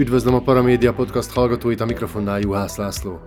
Üdvözlöm 0.00 0.34
a 0.34 0.40
Paramédia 0.40 0.92
Podcast 0.92 1.32
hallgatóit, 1.32 1.80
a 1.80 1.84
mikrofonnál 1.84 2.40
Juhász 2.40 2.76
László. 2.76 3.18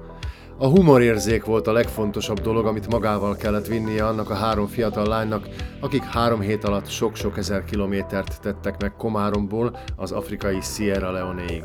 A 0.57 0.67
humorérzék 0.67 1.45
volt 1.45 1.67
a 1.67 1.71
legfontosabb 1.71 2.39
dolog, 2.39 2.65
amit 2.65 2.87
magával 2.87 3.35
kellett 3.35 3.67
vinnie 3.67 4.05
annak 4.05 4.29
a 4.29 4.33
három 4.33 4.67
fiatal 4.67 5.05
lánynak, 5.05 5.47
akik 5.79 6.03
három 6.03 6.39
hét 6.39 6.63
alatt 6.63 6.89
sok-sok 6.89 7.37
ezer 7.37 7.63
kilométert 7.63 8.41
tettek 8.41 8.81
meg 8.81 8.95
Komáromból 8.95 9.77
az 9.95 10.11
afrikai 10.11 10.61
Sierra 10.61 11.11
Leoneig. 11.11 11.63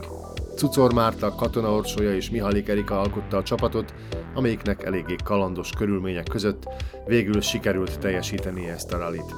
Cucor 0.57 0.93
Márta, 0.93 1.35
Katona 1.35 1.75
Orsolya 1.75 2.15
és 2.15 2.31
Mihalik 2.31 2.69
Erika 2.69 3.01
alkotta 3.01 3.37
a 3.37 3.43
csapatot, 3.43 3.95
amelyiknek 4.35 4.83
eléggé 4.83 5.17
kalandos 5.25 5.71
körülmények 5.71 6.27
között 6.31 6.69
végül 7.07 7.41
sikerült 7.41 7.99
teljesíteni 7.99 8.69
ezt 8.69 8.93
a 8.93 8.99
rallit. 8.99 9.35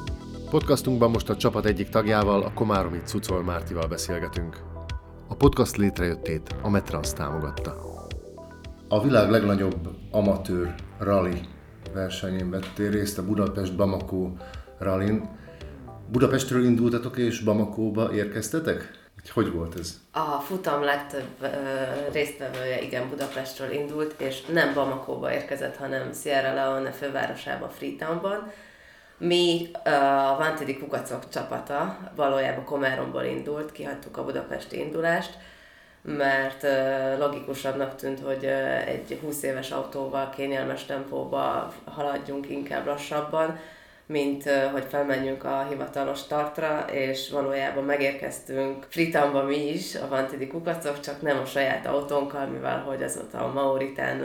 Podcastunkban 0.50 1.10
most 1.10 1.28
a 1.28 1.36
csapat 1.36 1.66
egyik 1.66 1.88
tagjával, 1.88 2.42
a 2.42 2.52
Komáromi 2.54 2.98
Cucor 3.04 3.44
Mártival 3.44 3.86
beszélgetünk. 3.86 4.69
A 5.30 5.34
podcast 5.34 5.76
létrejöttét 5.76 6.54
a 6.62 6.68
Metrans 6.68 7.12
támogatta. 7.12 7.76
A 8.88 9.02
világ 9.02 9.30
legnagyobb 9.30 9.88
amatőr 10.10 10.74
rally 10.98 11.40
versenyén 11.92 12.50
vettél 12.50 12.90
részt 12.90 13.18
a 13.18 13.24
Budapest-Bamako 13.24 14.30
rallin. 14.78 15.28
Budapestről 16.06 16.64
indultatok 16.64 17.18
és 17.18 17.40
Bamakóba 17.40 18.14
érkeztetek? 18.14 18.90
Hogy 19.32 19.52
volt 19.52 19.78
ez? 19.78 20.00
A 20.12 20.40
futam 20.40 20.82
legtöbb 20.82 21.28
ö, 21.40 21.46
résztvevője 22.12 22.82
igen 22.82 23.08
Budapestről 23.08 23.70
indult, 23.70 24.20
és 24.20 24.46
nem 24.46 24.74
Bamakóba 24.74 25.32
érkezett, 25.32 25.76
hanem 25.76 26.12
Sierra 26.12 26.54
Leone 26.54 26.90
fővárosába, 26.90 27.68
Freetownban. 27.68 28.52
Mi 29.22 29.70
a 29.84 30.36
Vantidi 30.38 30.78
Kukacok 30.78 31.28
csapata 31.28 31.98
valójában 32.14 32.64
Komáromból 32.64 33.22
indult, 33.22 33.72
kihagytuk 33.72 34.16
a 34.16 34.24
budapesti 34.24 34.78
indulást, 34.78 35.38
mert 36.02 36.66
logikusabbnak 37.18 37.96
tűnt, 37.96 38.20
hogy 38.20 38.44
egy 38.86 39.18
20 39.22 39.42
éves 39.42 39.70
autóval 39.70 40.30
kényelmes 40.30 40.84
tempóba 40.84 41.74
haladjunk 41.84 42.50
inkább 42.50 42.86
lassabban, 42.86 43.58
mint 44.06 44.50
hogy 44.72 44.84
felmenjünk 44.88 45.44
a 45.44 45.66
hivatalos 45.68 46.18
startra, 46.18 46.84
és 46.90 47.30
valójában 47.30 47.84
megérkeztünk 47.84 48.86
Fritamba 48.88 49.42
mi 49.42 49.68
is, 49.68 49.94
a 49.94 50.08
Vantidi 50.08 50.46
Kukacok, 50.46 51.00
csak 51.00 51.22
nem 51.22 51.38
a 51.38 51.44
saját 51.44 51.86
autónkkal, 51.86 52.46
mivel 52.46 52.78
hogy 52.78 53.02
azóta 53.02 53.38
a 53.44 53.52
Mauritán 53.52 54.20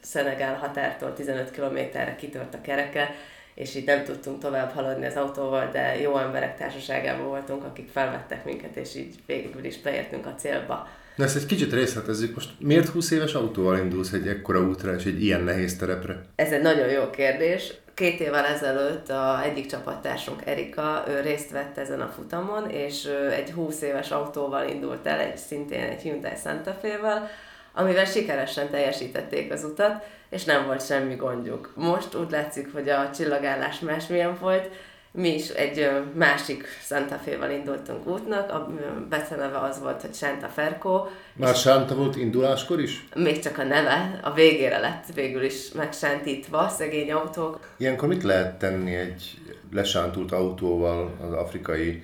Szenegál 0.00 0.54
határtól 0.54 1.12
15 1.14 1.50
kilométerre 1.50 2.16
kitört 2.16 2.54
a 2.54 2.60
kereke, 2.60 3.14
és 3.58 3.74
így 3.74 3.86
nem 3.86 4.04
tudtunk 4.04 4.40
tovább 4.40 4.72
haladni 4.72 5.06
az 5.06 5.14
autóval, 5.16 5.68
de 5.72 6.00
jó 6.00 6.18
emberek 6.18 6.56
társaságában 6.58 7.26
voltunk, 7.26 7.64
akik 7.64 7.88
felvettek 7.92 8.44
minket, 8.44 8.76
és 8.76 8.94
így 8.94 9.14
végül 9.26 9.64
is 9.64 9.80
beértünk 9.80 10.26
a 10.26 10.34
célba. 10.34 10.88
Na 11.16 11.24
ezt 11.24 11.36
egy 11.36 11.46
kicsit 11.46 11.72
részletezzük. 11.72 12.34
Most 12.34 12.50
miért 12.58 12.88
20 12.88 13.10
éves 13.10 13.34
autóval 13.34 13.78
indulsz 13.78 14.12
egy 14.12 14.28
ekkora 14.28 14.60
útra 14.60 14.94
és 14.94 15.04
egy 15.04 15.24
ilyen 15.24 15.42
nehéz 15.42 15.76
terepre? 15.76 16.24
Ez 16.34 16.52
egy 16.52 16.62
nagyon 16.62 16.88
jó 16.88 17.10
kérdés. 17.10 17.74
Két 17.94 18.20
évvel 18.20 18.44
ezelőtt 18.44 19.08
a 19.08 19.42
egyik 19.44 19.66
csapattársunk 19.66 20.42
Erika, 20.44 21.04
ő 21.08 21.20
részt 21.20 21.50
vett 21.50 21.78
ezen 21.78 22.00
a 22.00 22.12
futamon, 22.14 22.70
és 22.70 23.08
egy 23.36 23.50
20 23.50 23.82
éves 23.82 24.10
autóval 24.10 24.68
indult 24.68 25.06
el, 25.06 25.20
egy 25.20 25.36
szintén 25.36 25.82
egy 25.82 26.00
Hyundai 26.00 26.36
Santa 26.42 26.72
Fe-vel, 26.82 27.30
amivel 27.78 28.04
sikeresen 28.04 28.70
teljesítették 28.70 29.52
az 29.52 29.64
utat, 29.64 30.04
és 30.30 30.44
nem 30.44 30.66
volt 30.66 30.86
semmi 30.86 31.14
gondjuk. 31.14 31.72
Most 31.74 32.14
úgy 32.14 32.30
látszik, 32.30 32.72
hogy 32.72 32.88
a 32.88 33.10
csillagállás 33.10 33.78
másmilyen 33.78 34.36
volt, 34.40 34.70
mi 35.10 35.34
is 35.34 35.48
egy 35.48 35.90
másik 36.14 36.64
Santa 36.80 37.14
Fe-val 37.14 37.50
indultunk 37.50 38.06
útnak, 38.06 38.50
a 38.50 38.68
beceneve 39.08 39.58
az 39.58 39.80
volt, 39.80 40.00
hogy 40.00 40.14
Santa 40.14 40.46
Ferco. 40.46 41.06
Már 41.32 41.54
Santa 41.54 41.94
volt 41.94 42.16
induláskor 42.16 42.80
is? 42.80 43.06
Még 43.14 43.38
csak 43.38 43.58
a 43.58 43.64
neve, 43.64 44.20
a 44.22 44.32
végére 44.32 44.78
lett 44.78 45.04
végül 45.14 45.42
is 45.42 45.72
megsántítva, 45.72 46.68
szegény 46.68 47.12
autók. 47.12 47.58
Ilyenkor 47.76 48.08
mit 48.08 48.22
lehet 48.22 48.58
tenni 48.58 48.94
egy 48.94 49.38
lesántult 49.72 50.32
autóval 50.32 51.16
az 51.20 51.32
afrikai 51.32 52.02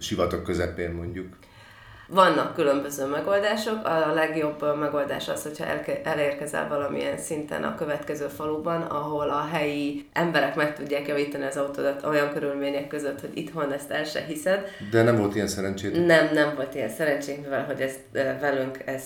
sivatag 0.00 0.42
közepén 0.42 0.90
mondjuk? 0.90 1.26
Vannak 2.14 2.54
különböző 2.54 3.06
megoldások. 3.06 3.86
A 3.86 4.12
legjobb 4.12 4.78
megoldás 4.78 5.28
az, 5.28 5.42
hogyha 5.42 5.64
elérkezel 6.02 6.68
valamilyen 6.68 7.18
szinten 7.18 7.62
a 7.62 7.74
következő 7.74 8.26
faluban, 8.26 8.82
ahol 8.82 9.28
a 9.30 9.48
helyi 9.52 10.08
emberek 10.12 10.54
meg 10.54 10.76
tudják 10.76 11.06
javítani 11.06 11.44
az 11.44 11.56
autódat 11.56 12.04
olyan 12.04 12.32
körülmények 12.32 12.86
között, 12.86 13.20
hogy 13.20 13.30
itthon 13.34 13.72
ezt 13.72 13.90
el 13.90 14.04
se 14.04 14.20
hiszed. 14.20 14.64
De 14.90 15.02
nem 15.02 15.16
volt 15.16 15.34
ilyen 15.34 15.46
szerencsét? 15.46 16.06
Nem, 16.06 16.28
nem 16.32 16.54
volt 16.54 16.74
ilyen 16.74 16.88
szerencsénk, 16.88 17.42
mivel 17.42 17.64
hogy 17.64 17.80
ez 17.80 17.94
velünk 18.40 18.78
ez 18.84 19.04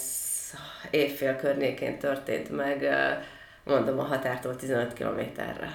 évfél 0.91 1.37
környékén 1.37 1.99
történt 1.99 2.56
meg, 2.56 2.88
mondom 3.65 3.99
a 3.99 4.03
határtól 4.03 4.56
15 4.56 4.93
kilométerre. 4.93 5.69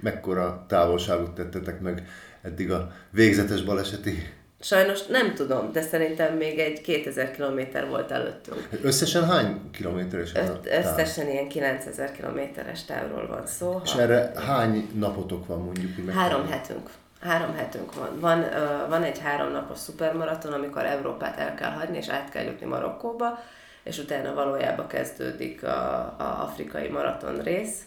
Mekkora 0.00 0.64
távolságot 0.68 1.34
tettetek 1.34 1.80
meg 1.80 2.06
eddig 2.42 2.70
a 2.70 2.92
végzetes 3.10 3.62
baleseti 3.62 4.40
Sajnos 4.62 5.06
nem 5.06 5.34
tudom, 5.34 5.72
de 5.72 5.82
szerintem 5.82 6.36
még 6.36 6.58
egy 6.58 6.80
2000 6.80 7.30
kilométer 7.30 7.88
volt 7.88 8.10
előttünk. 8.10 8.68
Összesen 8.82 9.28
hány 9.28 9.70
kilométeres 9.70 10.32
ez 10.32 10.46
táv? 10.46 10.96
Összesen 10.98 11.28
ilyen 11.28 11.48
9000 11.48 12.12
kilométeres 12.12 12.84
távról 12.84 13.26
van 13.26 13.46
szó. 13.46 13.80
És 13.84 13.94
erre 13.94 14.32
hány 14.46 14.90
napotok 14.94 15.46
van 15.46 15.62
mondjuk? 15.62 15.94
Hogy 15.94 16.14
három 16.14 16.46
hetünk. 16.50 16.90
Három 17.20 17.54
hetünk 17.54 17.94
van. 17.94 18.20
Van, 18.20 18.38
uh, 18.38 18.88
van 18.88 19.02
egy 19.02 19.18
háromnapos 19.18 19.78
szupermaraton, 19.78 20.52
amikor 20.52 20.84
Európát 20.84 21.38
el 21.38 21.54
kell 21.54 21.70
hagyni, 21.70 21.96
és 21.96 22.08
át 22.08 22.30
kell 22.30 22.44
jutni 22.44 22.66
Marokkóba, 22.66 23.38
és 23.82 23.98
utána 23.98 24.34
valójában 24.34 24.86
kezdődik 24.86 25.64
a, 25.64 25.98
a 26.18 26.38
afrikai 26.42 26.88
maraton 26.88 27.42
rész. 27.42 27.80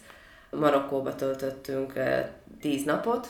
Marokkóba 0.50 1.14
töltöttünk 1.14 1.92
uh, 1.96 2.18
tíz 2.60 2.84
napot, 2.84 3.28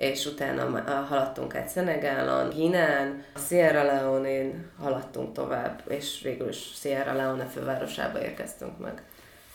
és 0.00 0.26
utána 0.26 0.82
haladtunk 1.08 1.54
egy 1.54 1.68
Szenegálon, 1.68 2.48
Ginán, 2.48 3.22
Sierra 3.48 3.82
Leone-n 3.82 4.70
haladtunk 4.82 5.32
tovább, 5.32 5.82
és 5.88 6.20
végül 6.22 6.48
is 6.48 6.70
Sierra 6.74 7.12
Leone 7.12 7.44
fővárosába 7.44 8.22
érkeztünk 8.22 8.78
meg. 8.78 9.02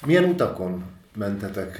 Milyen 0.05 0.23
utakon 0.23 0.83
mentetek? 1.15 1.79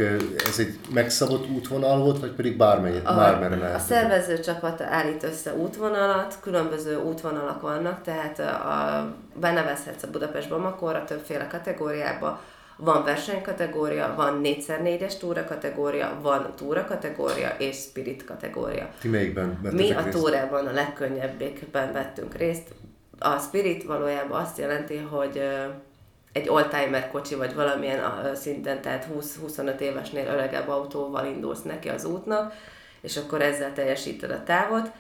Ez 0.50 0.59
egy 0.59 0.80
megszabott 0.94 1.50
útvonal 1.50 2.00
volt, 2.00 2.20
vagy 2.20 2.31
pedig 2.31 2.58
bármely, 2.58 3.02
a, 3.03 3.16
bármerre 3.16 3.56
lehet? 3.56 3.76
A 3.76 3.80
szervező 3.80 4.40
csapat 4.40 4.82
állít 4.82 5.24
össze 5.24 5.53
útvonalat, 5.53 6.38
különböző 6.42 6.97
útvonalak 6.97 7.62
vannak, 7.62 8.02
tehát 8.02 8.40
a, 8.40 9.16
benevezhetsz 9.40 10.03
a 10.03 10.09
Budapest 10.12 10.50
Bamakóra 10.50 11.03
többféle 11.03 11.47
kategóriába, 11.47 12.42
van 12.78 13.03
versenykategória, 13.03 14.13
van 14.16 14.41
4x4-es 14.44 15.18
túra 15.18 15.44
kategória, 15.44 16.19
van 16.22 16.53
túra 16.56 16.86
kategória 16.86 17.56
és 17.58 17.75
spirit 17.75 18.25
kategória. 18.25 18.90
Ti 19.00 19.08
melyikben 19.08 19.58
Mi 19.72 19.91
a 19.91 20.09
túrában 20.09 20.68
a 20.68 20.72
legkönnyebbékben 20.72 21.94
vettünk 21.94 22.34
részt. 22.35 22.68
A 23.19 23.38
spirit 23.40 23.84
valójában 23.84 24.41
azt 24.41 24.58
jelenti, 24.58 24.97
hogy 24.97 25.41
egy 26.31 26.50
oldtimer 26.50 27.12
kocsi, 27.12 27.35
vagy 27.35 27.53
valamilyen 27.53 28.02
szinten, 28.35 28.81
tehát 28.81 29.08
20-25 29.47 29.80
évesnél 29.80 30.28
öregebb 30.28 30.69
autóval 30.69 31.25
indulsz 31.25 31.62
neki 31.62 31.90
az 31.90 32.06
útnak, 32.06 32.53
és 33.02 33.18
akkor 33.18 33.41
ezzel 33.41 33.74
teljesíted 33.74 34.31
a 34.31 34.44
távot 34.44 34.91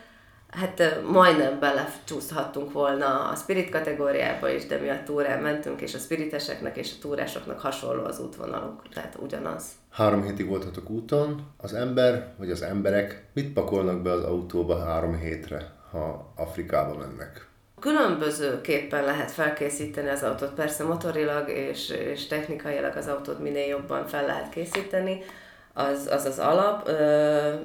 hát 0.55 1.01
majdnem 1.11 1.59
belecsúszhattunk 1.59 2.71
volna 2.71 3.29
a 3.29 3.35
spirit 3.35 3.69
kategóriába 3.69 4.49
is, 4.49 4.65
de 4.65 4.77
mi 4.77 4.89
a 4.89 5.03
túrán 5.05 5.41
mentünk, 5.41 5.81
és 5.81 5.93
a 5.93 5.97
spiriteseknek 5.97 6.77
és 6.77 6.91
a 6.91 7.01
túrásoknak 7.01 7.59
hasonló 7.59 8.03
az 8.03 8.19
útvonaluk, 8.19 8.81
tehát 8.93 9.17
ugyanaz. 9.21 9.65
Három 9.89 10.23
hétig 10.23 10.47
voltatok 10.47 10.89
úton, 10.89 11.41
az 11.57 11.73
ember, 11.73 12.33
vagy 12.37 12.51
az 12.51 12.61
emberek 12.61 13.25
mit 13.33 13.53
pakolnak 13.53 14.01
be 14.01 14.11
az 14.11 14.23
autóba 14.23 14.83
három 14.83 15.17
hétre, 15.17 15.73
ha 15.91 16.33
Afrikába 16.35 16.97
mennek? 16.97 17.47
Különbözőképpen 17.79 19.03
lehet 19.03 19.31
felkészíteni 19.31 20.09
az 20.09 20.23
autót, 20.23 20.53
persze 20.53 20.83
motorilag 20.83 21.49
és, 21.49 21.89
és 21.89 22.27
technikailag 22.27 22.95
az 22.95 23.07
autót 23.07 23.39
minél 23.39 23.67
jobban 23.67 24.07
fel 24.07 24.25
lehet 24.25 24.49
készíteni, 24.49 25.23
az, 25.77 26.07
az 26.11 26.25
az 26.25 26.39
alap. 26.39 26.89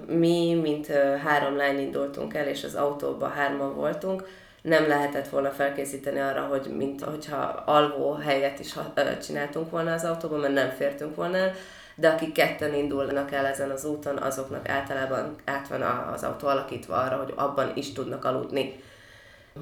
Mi, 0.07 0.55
mint 0.63 0.87
három 1.25 1.57
lány 1.57 1.79
indultunk 1.79 2.35
el, 2.35 2.47
és 2.47 2.65
az 2.65 2.75
autóban 2.75 3.31
hárman 3.31 3.75
voltunk, 3.75 4.29
nem 4.63 4.89
lehetett 4.89 5.29
volna 5.29 5.51
felkészíteni 5.51 6.21
arra, 6.21 6.41
hogy 6.41 6.73
mint 6.77 7.05
hogyha 7.05 7.63
alvó 7.67 8.13
helyet 8.13 8.59
is 8.59 8.75
csináltunk 9.23 9.71
volna 9.71 9.93
az 9.93 10.05
autóban, 10.05 10.41
mert 10.41 10.55
nem 10.55 10.71
fértünk 10.71 11.15
volna 11.15 11.37
el, 11.37 11.53
de 11.95 12.09
akik 12.09 12.33
ketten 12.33 12.75
indulnak 12.75 13.33
el 13.33 13.47
ezen 13.47 13.71
az 13.71 13.85
úton, 13.85 14.17
azoknak 14.17 14.69
általában 14.69 15.35
át 15.45 15.69
van 15.69 15.83
az 15.83 16.23
autó 16.23 16.49
alakítva 16.49 16.97
arra, 16.97 17.17
hogy 17.17 17.33
abban 17.37 17.73
is 17.75 17.93
tudnak 17.93 18.25
aludni. 18.25 18.83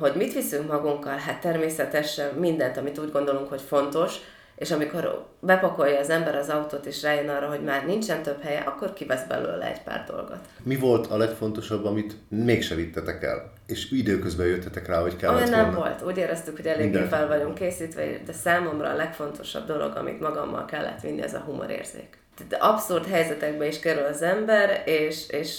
Hogy 0.00 0.14
mit 0.14 0.32
viszünk 0.32 0.70
magunkkal? 0.70 1.16
Hát 1.16 1.40
természetesen 1.40 2.34
mindent, 2.34 2.76
amit 2.76 2.98
úgy 2.98 3.12
gondolunk, 3.12 3.48
hogy 3.48 3.60
fontos, 3.60 4.16
és 4.58 4.70
amikor 4.70 5.26
bepakolja 5.40 5.98
az 5.98 6.10
ember 6.10 6.34
az 6.34 6.48
autót, 6.48 6.86
és 6.86 7.02
rájön 7.02 7.28
arra, 7.28 7.48
hogy 7.48 7.62
már 7.62 7.86
nincsen 7.86 8.22
több 8.22 8.42
helye, 8.42 8.60
akkor 8.60 8.92
kivesz 8.92 9.24
belőle 9.28 9.66
egy 9.66 9.82
pár 9.82 10.04
dolgot. 10.06 10.38
Mi 10.62 10.76
volt 10.76 11.06
a 11.06 11.16
legfontosabb, 11.16 11.84
amit 11.84 12.14
mégse 12.28 12.74
vittetek 12.74 13.22
el? 13.22 13.52
És 13.66 13.90
időközben 13.90 14.46
jöttetek 14.46 14.86
rá, 14.86 15.00
hogy 15.00 15.16
kellett 15.16 15.36
Olyan 15.36 15.50
nem 15.50 15.64
volna? 15.64 15.78
volt. 15.78 16.02
Úgy 16.02 16.16
éreztük, 16.16 16.56
hogy 16.56 16.66
eléggé 16.66 16.90
Minden. 16.90 17.08
fel 17.08 17.28
vagyunk 17.28 17.54
készítve, 17.54 18.04
de 18.26 18.32
számomra 18.32 18.88
a 18.88 18.96
legfontosabb 18.96 19.66
dolog, 19.66 19.96
amit 19.96 20.20
magammal 20.20 20.64
kellett 20.64 21.00
vinni, 21.00 21.22
ez 21.22 21.34
a 21.34 21.42
humorérzék. 21.46 22.18
Tehát 22.36 22.64
abszurd 22.64 23.06
helyzetekbe 23.06 23.66
is 23.66 23.78
kerül 23.78 24.04
az 24.04 24.22
ember, 24.22 24.82
és, 24.86 25.28
és, 25.28 25.50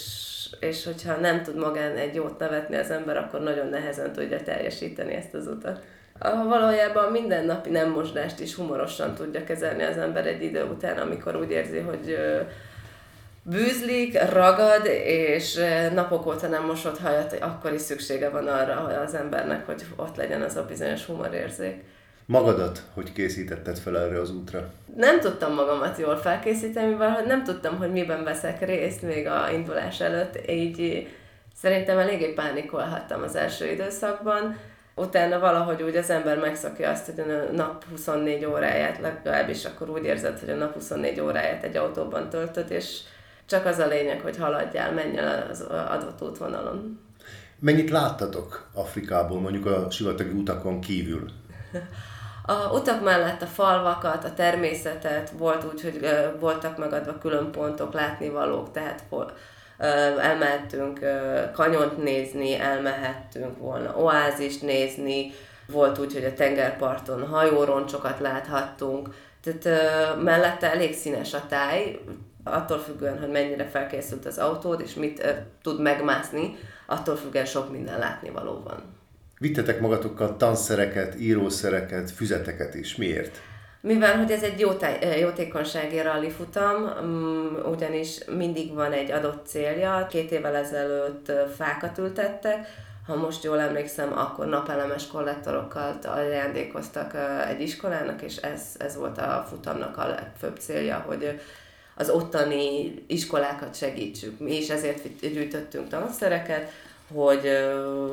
és 0.60 0.84
hogyha 0.84 1.16
nem 1.16 1.42
tud 1.42 1.56
magán 1.56 1.96
egy 1.96 2.14
jót 2.14 2.38
nevetni 2.38 2.76
az 2.76 2.90
ember, 2.90 3.16
akkor 3.16 3.40
nagyon 3.40 3.68
nehezen 3.68 4.12
tudja 4.12 4.42
teljesíteni 4.42 5.14
ezt 5.14 5.34
az 5.34 5.46
utat. 5.46 5.84
Ah, 6.22 6.48
Valójában 6.48 7.10
mindennapi 7.10 7.70
nem 7.70 7.90
mosdást 7.90 8.40
is 8.40 8.54
humorosan 8.54 9.14
tudja 9.14 9.44
kezelni 9.44 9.82
az 9.82 9.96
ember 9.96 10.26
egy 10.26 10.42
idő 10.42 10.64
után, 10.64 10.98
amikor 10.98 11.36
úgy 11.36 11.50
érzi, 11.50 11.78
hogy 11.78 12.10
ö, 12.10 12.40
bűzlik, 13.42 14.30
ragad, 14.32 14.86
és 15.04 15.60
napok 15.94 16.26
óta 16.26 16.48
nem 16.48 16.64
mosott 16.64 16.98
hajat, 16.98 17.36
akkor 17.40 17.72
is 17.72 17.80
szüksége 17.80 18.28
van 18.28 18.46
arra 18.46 18.74
hogy 18.74 18.94
az 18.94 19.14
embernek, 19.14 19.66
hogy 19.66 19.84
ott 19.96 20.16
legyen 20.16 20.42
az 20.42 20.56
a 20.56 20.64
bizonyos 20.64 21.04
humorérzék. 21.04 21.84
Magadat, 22.26 22.82
hogy 22.94 23.12
készítetted 23.12 23.78
fel 23.78 23.98
erre 23.98 24.20
az 24.20 24.30
útra? 24.34 24.72
Nem 24.96 25.20
tudtam 25.20 25.54
magamat 25.54 25.98
jól 25.98 26.16
felkészíteni, 26.16 26.88
mivel 26.88 27.24
nem 27.26 27.44
tudtam, 27.44 27.76
hogy 27.76 27.92
miben 27.92 28.24
veszek 28.24 28.64
részt 28.64 29.02
még 29.02 29.26
a 29.26 29.50
indulás 29.52 30.00
előtt, 30.00 30.50
így 30.50 31.08
szerintem 31.60 31.98
eléggé 31.98 32.32
pánikolhattam 32.32 33.22
az 33.22 33.36
első 33.36 33.66
időszakban. 33.66 34.56
Utána 35.00 35.38
valahogy 35.38 35.82
úgy 35.82 35.96
az 35.96 36.10
ember 36.10 36.38
megszokja 36.38 36.90
azt, 36.90 37.06
hogy 37.06 37.20
a 37.20 37.52
nap 37.52 37.84
24 37.90 38.44
óráját, 38.44 39.00
legalábbis 39.00 39.64
akkor 39.64 39.90
úgy 39.90 40.04
érzed, 40.04 40.38
hogy 40.38 40.50
a 40.50 40.54
nap 40.54 40.74
24 40.74 41.20
óráját 41.20 41.64
egy 41.64 41.76
autóban 41.76 42.28
töltöd, 42.28 42.70
és 42.70 43.00
csak 43.46 43.66
az 43.66 43.78
a 43.78 43.86
lényeg, 43.86 44.20
hogy 44.20 44.36
haladjál, 44.36 44.92
menj 44.92 45.18
el 45.18 45.46
az 45.50 45.60
adott 45.90 46.22
útvonalon. 46.22 47.00
Mennyit 47.58 47.90
láttatok 47.90 48.68
Afrikából, 48.74 49.40
mondjuk 49.40 49.66
a 49.66 49.90
sivatagi 49.90 50.30
utakon 50.30 50.80
kívül? 50.80 51.24
A 52.46 52.72
utak 52.72 53.04
mellett 53.04 53.42
a 53.42 53.46
falvakat, 53.46 54.24
a 54.24 54.34
természetet, 54.34 55.30
volt 55.30 55.64
úgy, 55.72 55.82
hogy 55.82 56.08
voltak 56.40 56.78
megadva 56.78 57.18
külön 57.18 57.50
pontok, 57.50 57.92
látnivalók, 57.92 58.70
tehát 58.70 59.02
elmehettünk 60.20 61.00
ö, 61.00 61.40
kanyont 61.54 62.02
nézni, 62.02 62.54
elmehettünk 62.58 63.58
volna 63.58 63.96
oázist 63.96 64.62
nézni, 64.62 65.32
volt 65.66 65.98
úgy, 65.98 66.12
hogy 66.12 66.24
a 66.24 66.34
tengerparton 66.34 67.26
hajóroncsokat 67.26 68.20
láthattunk, 68.20 69.08
tehát 69.42 70.22
mellette 70.22 70.72
elég 70.72 70.94
színes 70.94 71.34
a 71.34 71.46
táj, 71.48 71.98
attól 72.44 72.78
függően, 72.78 73.18
hogy 73.18 73.30
mennyire 73.30 73.64
felkészült 73.64 74.26
az 74.26 74.38
autód, 74.38 74.80
és 74.80 74.94
mit 74.94 75.36
tud 75.62 75.80
megmászni, 75.80 76.56
attól 76.86 77.16
függően 77.16 77.44
sok 77.44 77.72
minden 77.72 77.98
látnivaló 77.98 78.62
van. 78.64 78.98
Vittetek 79.38 79.80
magatokkal 79.80 80.36
tanszereket, 80.36 81.20
írószereket, 81.20 82.10
füzeteket 82.10 82.74
is. 82.74 82.96
Miért? 82.96 83.40
Mivel, 83.82 84.16
hogy 84.16 84.30
ez 84.30 84.42
egy 84.42 84.60
jótáj, 84.60 85.18
jótékonysági 85.18 86.00
rally 86.00 86.30
futam, 86.30 86.90
mm, 87.02 87.54
ugyanis 87.72 88.24
mindig 88.24 88.74
van 88.74 88.92
egy 88.92 89.10
adott 89.10 89.46
célja. 89.46 90.06
Két 90.10 90.30
évvel 90.30 90.56
ezelőtt 90.56 91.28
ö, 91.28 91.42
fákat 91.56 91.98
ültettek, 91.98 92.66
ha 93.06 93.16
most 93.16 93.44
jól 93.44 93.60
emlékszem, 93.60 94.18
akkor 94.18 94.46
napelemes 94.46 95.06
kollektorokkal 95.06 95.98
ajándékoztak 96.02 97.12
ö, 97.12 97.40
egy 97.48 97.60
iskolának, 97.60 98.22
és 98.22 98.36
ez, 98.36 98.62
ez 98.78 98.96
volt 98.96 99.18
a 99.18 99.46
futamnak 99.48 99.96
a 99.96 100.08
legfőbb 100.08 100.56
célja, 100.58 101.04
hogy 101.06 101.40
az 101.94 102.10
ottani 102.10 102.94
iskolákat 103.06 103.76
segítsük. 103.76 104.38
Mi 104.38 104.56
is 104.56 104.68
ezért 104.68 105.20
gyűjtöttünk 105.20 105.88
tanszereket, 105.88 106.70
hogy 107.14 107.50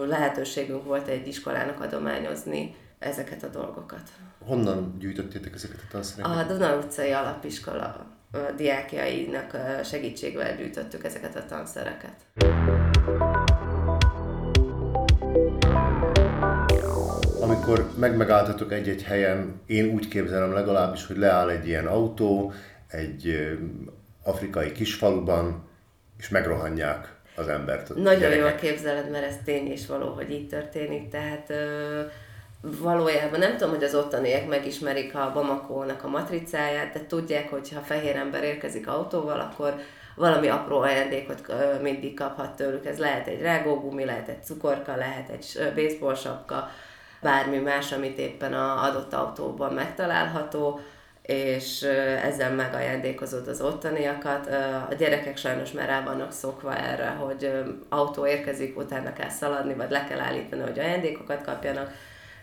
lehetőségünk 0.08 0.84
volt 0.84 1.08
egy 1.08 1.28
iskolának 1.28 1.82
adományozni 1.82 2.76
ezeket 3.00 3.44
a 3.44 3.48
dolgokat. 3.48 4.02
Honnan 4.48 4.96
gyűjtöttétek 5.00 5.54
ezeket 5.54 5.80
a 5.80 5.92
tanszereket? 5.92 6.38
A 6.38 6.54
Duna 6.54 6.78
utcai 6.78 7.12
alapiskola 7.12 8.06
diákjainak 8.56 9.58
segítségével 9.84 10.56
gyűjtöttük 10.56 11.04
ezeket 11.04 11.36
a 11.36 11.46
tanszereket. 11.46 12.16
Amikor 17.42 17.90
megmegálltatok 17.98 18.72
egy-egy 18.72 19.04
helyen, 19.04 19.62
én 19.66 19.94
úgy 19.94 20.08
képzelem 20.08 20.54
legalábbis, 20.54 21.06
hogy 21.06 21.18
leáll 21.18 21.50
egy 21.50 21.68
ilyen 21.68 21.88
autó, 21.88 22.54
egy 22.88 23.50
afrikai 24.24 24.72
kisfaluban, 24.72 25.70
és 26.18 26.30
megrohanják 26.30 27.16
az 27.36 27.48
embert. 27.48 27.96
Nagyon 27.96 28.36
jól 28.36 28.56
képzeled, 28.56 29.12
mert 29.12 29.26
ez 29.26 29.36
tény 29.46 29.72
és 29.72 29.88
való, 29.88 30.14
hogy 30.14 30.32
így 30.32 30.48
történik, 30.48 31.10
tehát 31.10 31.50
ö, 31.50 32.02
valójában 32.80 33.40
nem 33.40 33.58
tudom, 33.58 33.74
hogy 33.74 33.84
az 33.84 33.96
ottaniek 33.96 34.48
megismerik 34.48 35.16
a 35.16 35.32
Bamako-nak 35.34 36.04
a 36.04 36.08
matricáját, 36.10 36.94
de 36.94 37.06
tudják, 37.08 37.50
hogy 37.50 37.72
ha 37.74 37.82
fehér 37.82 38.16
ember 38.16 38.44
érkezik 38.44 38.88
autóval, 38.88 39.40
akkor 39.40 39.76
valami 40.16 40.48
apró 40.48 40.80
ajándékot 40.80 41.54
mindig 41.82 42.16
kaphat 42.16 42.56
tőlük. 42.56 42.86
Ez 42.86 42.98
lehet 42.98 43.28
egy 43.28 43.42
rágógumi, 43.42 44.06
lehet 44.06 44.28
egy 44.28 44.44
cukorka, 44.44 44.96
lehet 44.96 45.30
egy 45.30 45.72
baseball 45.76 46.16
sapka, 46.16 46.70
bármi 47.22 47.58
más, 47.58 47.92
amit 47.92 48.18
éppen 48.18 48.54
a 48.54 48.84
adott 48.84 49.14
autóban 49.14 49.74
megtalálható, 49.74 50.80
és 51.22 51.82
ezzel 52.24 52.52
megajándékozod 52.52 53.48
az 53.48 53.62
ottaniakat. 53.62 54.48
A 54.90 54.94
gyerekek 54.94 55.38
sajnos 55.38 55.72
már 55.72 55.88
rá 55.88 56.04
vannak 56.04 56.32
szokva 56.32 56.76
erre, 56.76 57.08
hogy 57.08 57.52
autó 57.90 58.28
érkezik, 58.28 58.78
utána 58.78 59.14
kell 59.14 59.30
szaladni, 59.30 59.74
vagy 59.74 59.90
le 59.90 60.06
kell 60.10 60.20
állítani, 60.20 60.62
hogy 60.62 60.80
ajándékokat 60.80 61.44
kapjanak, 61.44 61.92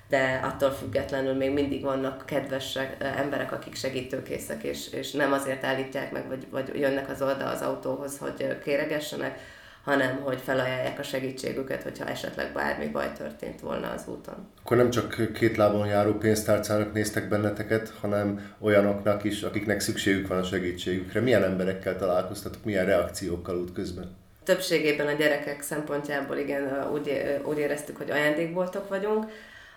de 0.08 0.40
attól 0.42 0.70
függetlenül 0.70 1.34
még 1.34 1.52
mindig 1.52 1.82
vannak 1.82 2.26
kedves 2.26 2.76
ö, 2.76 3.04
emberek, 3.04 3.52
akik 3.52 3.74
segítőkészek, 3.74 4.62
és, 4.62 4.92
és 4.92 5.12
nem 5.12 5.32
azért 5.32 5.64
állítják 5.64 6.12
meg, 6.12 6.28
vagy, 6.28 6.46
vagy 6.50 6.78
jönnek 6.78 7.10
az 7.10 7.22
oldal 7.22 7.48
az 7.48 7.60
autóhoz, 7.60 8.18
hogy 8.18 8.34
ö, 8.38 8.58
kéregessenek, 8.58 9.38
hanem 9.84 10.20
hogy 10.22 10.40
felajánlják 10.44 10.98
a 10.98 11.02
segítségüket, 11.02 11.82
hogyha 11.82 12.06
esetleg 12.06 12.52
bármi 12.52 12.88
baj 12.88 13.12
történt 13.12 13.60
volna 13.60 13.90
az 13.90 14.02
úton. 14.06 14.48
Akkor 14.62 14.76
nem 14.76 14.90
csak 14.90 15.32
két 15.32 15.56
lábon 15.56 15.86
járó 15.86 16.12
pénztárcának 16.12 16.92
néztek 16.92 17.28
benneteket, 17.28 17.92
hanem 18.00 18.54
olyanoknak 18.60 19.24
is, 19.24 19.42
akiknek 19.42 19.80
szükségük 19.80 20.28
van 20.28 20.38
a 20.38 20.42
segítségükre. 20.42 21.20
Milyen 21.20 21.44
emberekkel 21.44 21.96
találkoztatok, 21.96 22.64
milyen 22.64 22.86
reakciókkal 22.86 23.56
útközben? 23.56 24.16
Többségében 24.44 25.06
a 25.06 25.12
gyerekek 25.12 25.62
szempontjából 25.62 26.36
igen, 26.36 26.88
úgy, 26.92 27.22
úgy 27.44 27.58
éreztük, 27.58 27.96
hogy 27.96 28.10
ajándékboltok 28.10 28.88
vagyunk. 28.88 29.26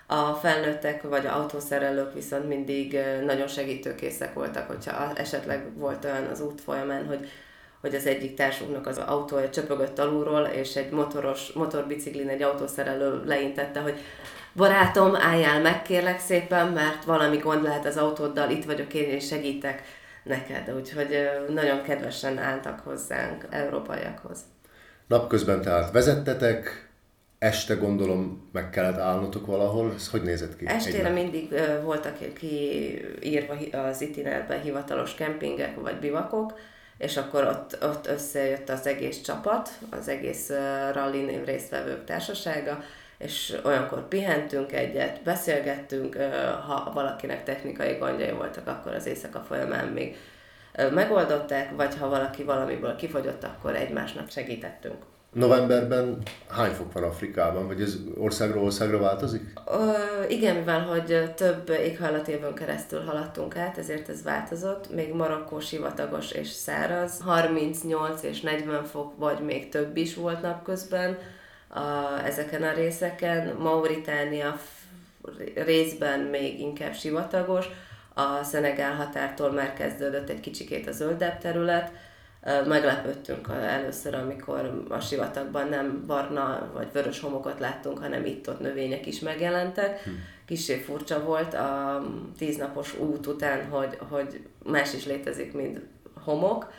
A 0.10 0.34
felnőttek 0.34 1.02
vagy 1.02 1.26
autószerelők 1.26 2.14
viszont 2.14 2.48
mindig 2.48 3.00
nagyon 3.26 3.48
segítőkészek 3.48 4.34
voltak, 4.34 4.68
hogyha 4.68 5.14
esetleg 5.16 5.78
volt 5.78 6.06
olyan 6.06 6.26
az 6.26 6.42
út 6.42 6.62
folyamán, 6.62 7.08
hogy 7.08 7.30
hogy 7.82 7.96
az 7.96 8.06
egyik 8.06 8.36
társunknak 8.36 8.88
az 8.88 8.98
autója 8.98 9.50
csöpögött 9.50 10.00
alulról, 10.00 10.42
és 10.42 10.76
egy 10.76 10.90
motoros, 10.90 11.52
motorbiciklin 11.52 12.28
egy 12.28 12.42
autószerelő 12.42 13.24
leintette, 13.26 13.80
hogy 13.80 14.00
barátom, 14.56 15.16
álljál 15.16 15.62
meg 15.62 15.82
kérlek 15.82 16.20
szépen, 16.20 16.68
mert 16.68 17.04
valami 17.04 17.38
gond 17.38 17.64
lehet 17.64 17.86
az 17.86 17.98
autóddal, 17.98 18.50
itt 18.50 18.66
vagyok 18.66 18.94
én, 18.94 19.10
és 19.10 19.28
segítek 19.28 19.82
neked. 20.24 20.74
Úgyhogy 20.76 21.30
nagyon 21.50 21.84
kedvesen 21.84 22.38
álltak 22.38 22.80
hozzánk, 22.80 23.46
európaiakhoz. 23.50 24.40
Napközben 25.08 25.62
tehát 25.62 25.92
vezettetek, 25.92 26.87
este 27.40 27.74
gondolom 27.76 28.50
meg 28.52 28.70
kellett 28.70 28.98
állnotok 28.98 29.46
valahol. 29.46 29.94
Ez 29.96 30.10
hogy 30.10 30.22
nézett 30.24 30.58
ki? 30.58 30.68
Estére 30.68 30.98
Egy 30.98 31.04
nap? 31.04 31.14
mindig 31.14 31.54
voltak 31.84 32.34
kiírva 32.34 33.54
hi- 33.54 33.74
az 33.74 34.02
itinerben 34.02 34.62
hivatalos 34.62 35.14
kempingek 35.14 35.82
vagy 35.82 35.96
bivakok, 36.00 36.60
és 36.98 37.18
akkor 37.18 37.44
ott, 37.44 37.84
ott 37.84 38.08
összejött 38.08 38.70
az 38.70 38.88
egész 38.88 39.22
csapat, 39.22 39.70
az 39.90 40.08
egész 40.08 40.50
ö, 40.50 40.92
rallin 40.94 41.44
résztvevők 41.46 42.04
társasága, 42.06 42.84
és 43.18 43.58
olyankor 43.64 44.08
pihentünk 44.08 44.72
egyet, 44.72 45.22
beszélgettünk, 45.24 46.16
ha 46.68 46.92
valakinek 46.94 47.44
technikai 47.44 47.94
gondjai 47.94 48.32
voltak, 48.32 48.68
akkor 48.68 48.94
az 48.94 49.06
éjszaka 49.06 49.40
folyamán 49.40 49.88
még 49.88 50.16
megoldották, 50.94 51.76
vagy 51.76 51.98
ha 51.98 52.10
valaki 52.10 52.44
valamiből 52.44 52.96
kifogyott, 52.96 53.44
akkor 53.44 53.76
egymásnak 53.76 54.30
segítettünk. 54.30 55.04
Novemberben 55.38 56.18
hány 56.48 56.72
fok 56.72 56.94
van 56.94 57.04
Afrikában, 57.04 57.68
vagy 57.68 57.82
ez 57.82 57.98
országról 58.18 58.64
országra 58.64 59.00
változik? 59.00 59.42
Ö, 59.72 59.92
igen, 60.28 60.56
mivel 60.56 60.82
hogy 60.82 61.34
több 61.36 61.70
éghajlatévön 61.70 62.54
keresztül 62.54 63.02
haladtunk 63.02 63.58
át, 63.58 63.78
ezért 63.78 64.10
ez 64.10 64.24
változott. 64.24 64.94
Még 64.94 65.14
Marokkó 65.14 65.60
sivatagos 65.60 66.32
és 66.32 66.48
száraz. 66.48 67.20
38 67.22 68.24
és 68.24 68.42
40 68.42 68.84
fok, 68.84 69.14
vagy 69.18 69.40
még 69.40 69.70
több 69.70 69.98
is 69.98 70.16
volt 70.16 70.42
napközben 70.42 71.18
a, 71.68 71.82
ezeken 72.26 72.64
a 72.64 72.74
részeken. 72.74 73.56
Mauritánia 73.60 74.60
részben 75.56 76.20
még 76.20 76.60
inkább 76.60 76.94
sivatagos. 76.94 77.66
a 78.14 78.44
Szenegál 78.44 78.96
határtól 78.96 79.52
már 79.52 79.74
kezdődött 79.74 80.30
egy 80.30 80.40
kicsikét 80.40 80.88
a 80.88 80.92
zöldebb 80.92 81.38
terület, 81.38 81.92
meglepődtünk 82.68 83.48
először, 83.62 84.16
amikor 84.16 84.86
a 84.90 85.00
sivatagban 85.00 85.68
nem 85.68 86.04
barna 86.06 86.72
vagy 86.74 86.88
vörös 86.94 87.20
homokot 87.20 87.60
láttunk, 87.60 87.98
hanem 87.98 88.26
itt-ott 88.26 88.60
növények 88.60 89.06
is 89.06 89.20
megjelentek. 89.20 90.04
Hm. 90.04 90.10
Kissé 90.46 90.78
furcsa 90.78 91.24
volt 91.24 91.54
a 91.54 92.04
tíznapos 92.38 93.00
út 93.00 93.28
után, 93.28 93.70
hogy, 93.70 93.98
hogy 94.10 94.48
más 94.66 94.94
is 94.94 95.06
létezik, 95.06 95.54
mint 95.54 95.80
homok 96.24 96.72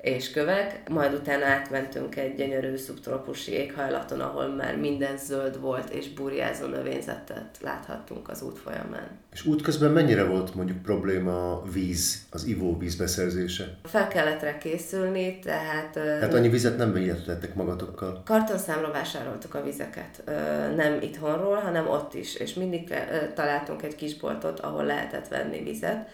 és 0.00 0.30
kövek, 0.30 0.88
majd 0.88 1.14
utána 1.14 1.44
átmentünk 1.44 2.16
egy 2.16 2.34
gyönyörű 2.34 2.76
szubtropusi 2.76 3.52
éghajlaton, 3.52 4.20
ahol 4.20 4.48
már 4.48 4.76
minden 4.76 5.16
zöld 5.16 5.60
volt, 5.60 5.90
és 5.90 6.08
burjázó 6.12 6.66
növényzetet 6.66 7.58
láthattunk 7.60 8.28
az 8.28 8.42
út 8.42 8.58
folyamán. 8.58 9.08
És 9.32 9.46
útközben 9.46 9.90
mennyire 9.90 10.24
volt 10.24 10.54
mondjuk 10.54 10.82
probléma 10.82 11.52
a 11.52 11.62
víz, 11.72 12.26
az 12.30 12.44
ivóvíz 12.44 12.94
beszerzése? 12.96 13.76
Fel 13.84 14.08
kellett 14.08 14.42
rá 14.42 14.58
készülni, 14.58 15.38
tehát... 15.38 15.98
Hát 16.20 16.34
annyi 16.34 16.48
vizet 16.48 16.76
nem 16.76 16.92
vihettettek 16.92 17.54
magatokkal? 17.54 18.22
Kartonszámra 18.24 18.90
vásároltuk 18.90 19.54
a 19.54 19.62
vizeket. 19.62 20.22
Nem 20.76 20.98
itthonról, 21.00 21.56
hanem 21.56 21.88
ott 21.88 22.14
is, 22.14 22.34
és 22.34 22.54
mindig 22.54 22.94
találtunk 23.34 23.82
egy 23.82 23.94
kisboltot, 23.94 24.60
ahol 24.60 24.84
lehetett 24.84 25.28
venni 25.28 25.62
vizet 25.62 26.08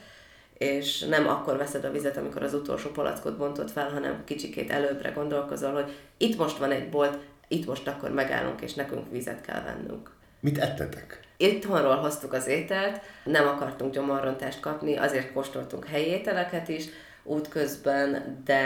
és 0.58 1.00
nem 1.00 1.28
akkor 1.28 1.56
veszed 1.56 1.84
a 1.84 1.90
vizet, 1.90 2.16
amikor 2.16 2.42
az 2.42 2.54
utolsó 2.54 2.90
palackot 2.90 3.36
bontott 3.36 3.70
fel, 3.70 3.90
hanem 3.90 4.22
kicsikét 4.24 4.70
előbbre 4.70 5.10
gondolkozol, 5.10 5.72
hogy 5.72 5.96
itt 6.16 6.38
most 6.38 6.58
van 6.58 6.70
egy 6.70 6.88
bolt, 6.88 7.18
itt 7.48 7.66
most 7.66 7.88
akkor 7.88 8.10
megállunk, 8.10 8.60
és 8.60 8.74
nekünk 8.74 9.10
vizet 9.10 9.40
kell 9.40 9.62
vennünk. 9.62 10.10
Mit 10.40 10.58
ettetek? 10.58 11.20
Itthonról 11.36 11.96
hoztuk 11.96 12.32
az 12.32 12.46
ételt, 12.46 13.00
nem 13.24 13.46
akartunk 13.46 13.94
gyomorrontást 13.94 14.60
kapni, 14.60 14.96
azért 14.96 15.32
kóstoltunk 15.32 15.86
helyi 15.86 16.06
ételeket 16.06 16.68
is, 16.68 16.84
útközben, 17.22 18.40
de 18.44 18.60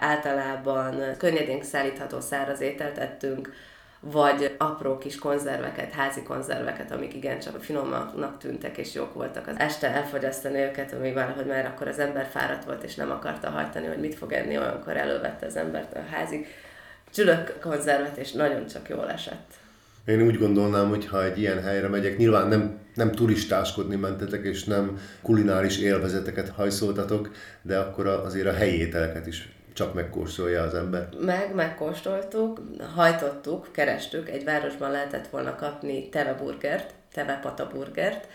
általában 0.00 1.16
könnyedén 1.16 1.62
szállítható 1.62 2.20
száraz 2.20 2.60
ételt 2.60 2.98
ettünk, 2.98 3.52
vagy 4.00 4.54
apró 4.58 4.98
kis 4.98 5.18
konzerveket, 5.18 5.92
házi 5.92 6.22
konzerveket, 6.22 6.90
amik 6.90 7.14
igencsak 7.14 7.62
finomaknak 7.62 8.38
tűntek 8.38 8.76
és 8.76 8.94
jók 8.94 9.14
voltak. 9.14 9.46
Az 9.46 9.58
este 9.58 9.94
elfogyasztani 9.94 10.58
őket, 10.58 10.92
amíg 10.92 11.14
valahogy 11.14 11.46
már 11.46 11.66
akkor 11.66 11.88
az 11.88 11.98
ember 11.98 12.26
fáradt 12.30 12.64
volt 12.64 12.82
és 12.82 12.94
nem 12.94 13.10
akarta 13.10 13.50
hajtani, 13.50 13.86
hogy 13.86 13.98
mit 14.00 14.14
fog 14.14 14.32
enni, 14.32 14.58
olyankor 14.58 14.96
elővette 14.96 15.46
az 15.46 15.56
embert 15.56 15.96
a 15.96 16.00
házi 16.10 16.46
csülök 17.12 17.58
konzervet, 17.60 18.16
és 18.16 18.32
nagyon 18.32 18.66
csak 18.66 18.88
jól 18.88 19.10
esett. 19.10 19.50
Én 20.04 20.22
úgy 20.22 20.38
gondolnám, 20.38 20.88
hogy 20.88 21.06
ha 21.06 21.24
egy 21.24 21.38
ilyen 21.38 21.62
helyre 21.62 21.88
megyek, 21.88 22.16
nyilván 22.16 22.48
nem, 22.48 22.78
nem 22.94 23.12
turistáskodni 23.12 23.96
mentetek, 23.96 24.44
és 24.44 24.64
nem 24.64 24.98
kulináris 25.22 25.78
élvezeteket 25.78 26.48
hajszoltatok, 26.48 27.30
de 27.62 27.78
akkor 27.78 28.06
azért 28.06 28.46
a 28.46 28.52
helyi 28.52 28.78
ételeket 28.78 29.26
is 29.26 29.57
csak 29.78 29.94
megkóstolja 29.94 30.62
az 30.62 30.74
ember. 30.74 31.08
Meg, 31.20 31.54
megkóstoltuk, 31.54 32.60
hajtottuk, 32.94 33.68
kerestük, 33.72 34.28
egy 34.28 34.44
városban 34.44 34.90
lehetett 34.90 35.28
volna 35.28 35.54
kapni 35.54 36.08
teve 36.08 36.34
burgert, 36.34 36.94
teve 37.12 37.38
pata 37.42 37.66
burgert. 37.66 38.26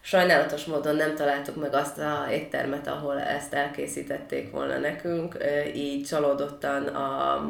Sajnálatos 0.00 0.64
módon 0.64 0.96
nem 0.96 1.14
találtuk 1.14 1.60
meg 1.60 1.74
azt 1.74 1.98
a 1.98 2.26
éttermet, 2.30 2.86
ahol 2.86 3.20
ezt 3.20 3.54
elkészítették 3.54 4.50
volna 4.50 4.78
nekünk, 4.78 5.36
így 5.74 6.06
csalódottan 6.06 6.86
a 6.86 7.40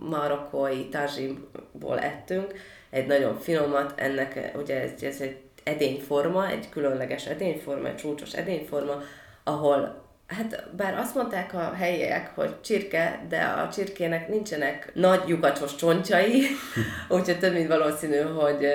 marokkói 0.00 0.88
tazsimból 0.88 1.98
ettünk, 1.98 2.54
egy 2.90 3.06
nagyon 3.06 3.38
finomat, 3.38 3.92
ennek 3.96 4.50
ugye 4.56 4.82
ez, 4.82 5.02
ez 5.02 5.20
egy 5.20 5.36
edényforma, 5.64 6.48
egy 6.48 6.68
különleges 6.68 7.26
edényforma, 7.26 7.88
egy 7.88 7.96
csúcsos 7.96 8.32
edényforma, 8.34 9.02
ahol 9.44 10.07
Hát 10.28 10.64
bár 10.76 10.98
azt 10.98 11.14
mondták 11.14 11.54
a 11.54 11.72
helyiek, 11.74 12.30
hogy 12.34 12.60
csirke, 12.60 13.26
de 13.28 13.42
a 13.42 13.68
csirkének 13.68 14.28
nincsenek 14.28 14.90
nagy 14.94 15.20
lyukacsos 15.26 15.74
csontjai, 15.74 16.46
úgyhogy 17.08 17.38
több 17.38 17.52
mint 17.52 17.68
valószínű, 17.68 18.20
hogy 18.20 18.66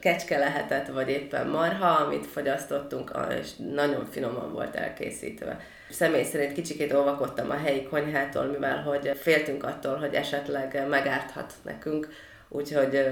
kecske 0.00 0.38
lehetett, 0.38 0.86
vagy 0.86 1.08
éppen 1.08 1.46
marha, 1.46 1.86
amit 1.86 2.26
fogyasztottunk, 2.26 3.12
és 3.40 3.48
nagyon 3.74 4.06
finoman 4.10 4.52
volt 4.52 4.74
elkészítve. 4.74 5.60
Személy 5.90 6.24
szerint 6.24 6.52
kicsikét 6.52 6.92
olvakodtam 6.92 7.50
a 7.50 7.56
helyi 7.64 7.82
konyhától, 7.82 8.44
mivel 8.44 8.82
hogy 8.82 9.10
féltünk 9.20 9.64
attól, 9.64 9.96
hogy 9.96 10.14
esetleg 10.14 10.86
megárthat 10.88 11.52
nekünk, 11.62 12.08
úgyhogy 12.48 13.06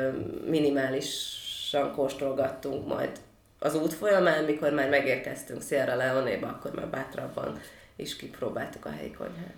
minimálisan 0.46 1.92
kóstolgattunk 1.94 2.86
majd 2.86 3.10
az 3.66 3.74
út 3.74 3.92
folyamán, 3.92 4.44
mikor 4.44 4.72
már 4.72 4.88
megérkeztünk 4.88 5.62
Sierra 5.62 5.94
Leone-ba, 5.94 6.46
akkor 6.46 6.70
már 6.74 6.88
bátrabban 6.88 7.60
is 7.96 8.16
kipróbáltuk 8.16 8.84
a 8.84 8.90
helyi 8.90 9.10
konyhát. 9.10 9.54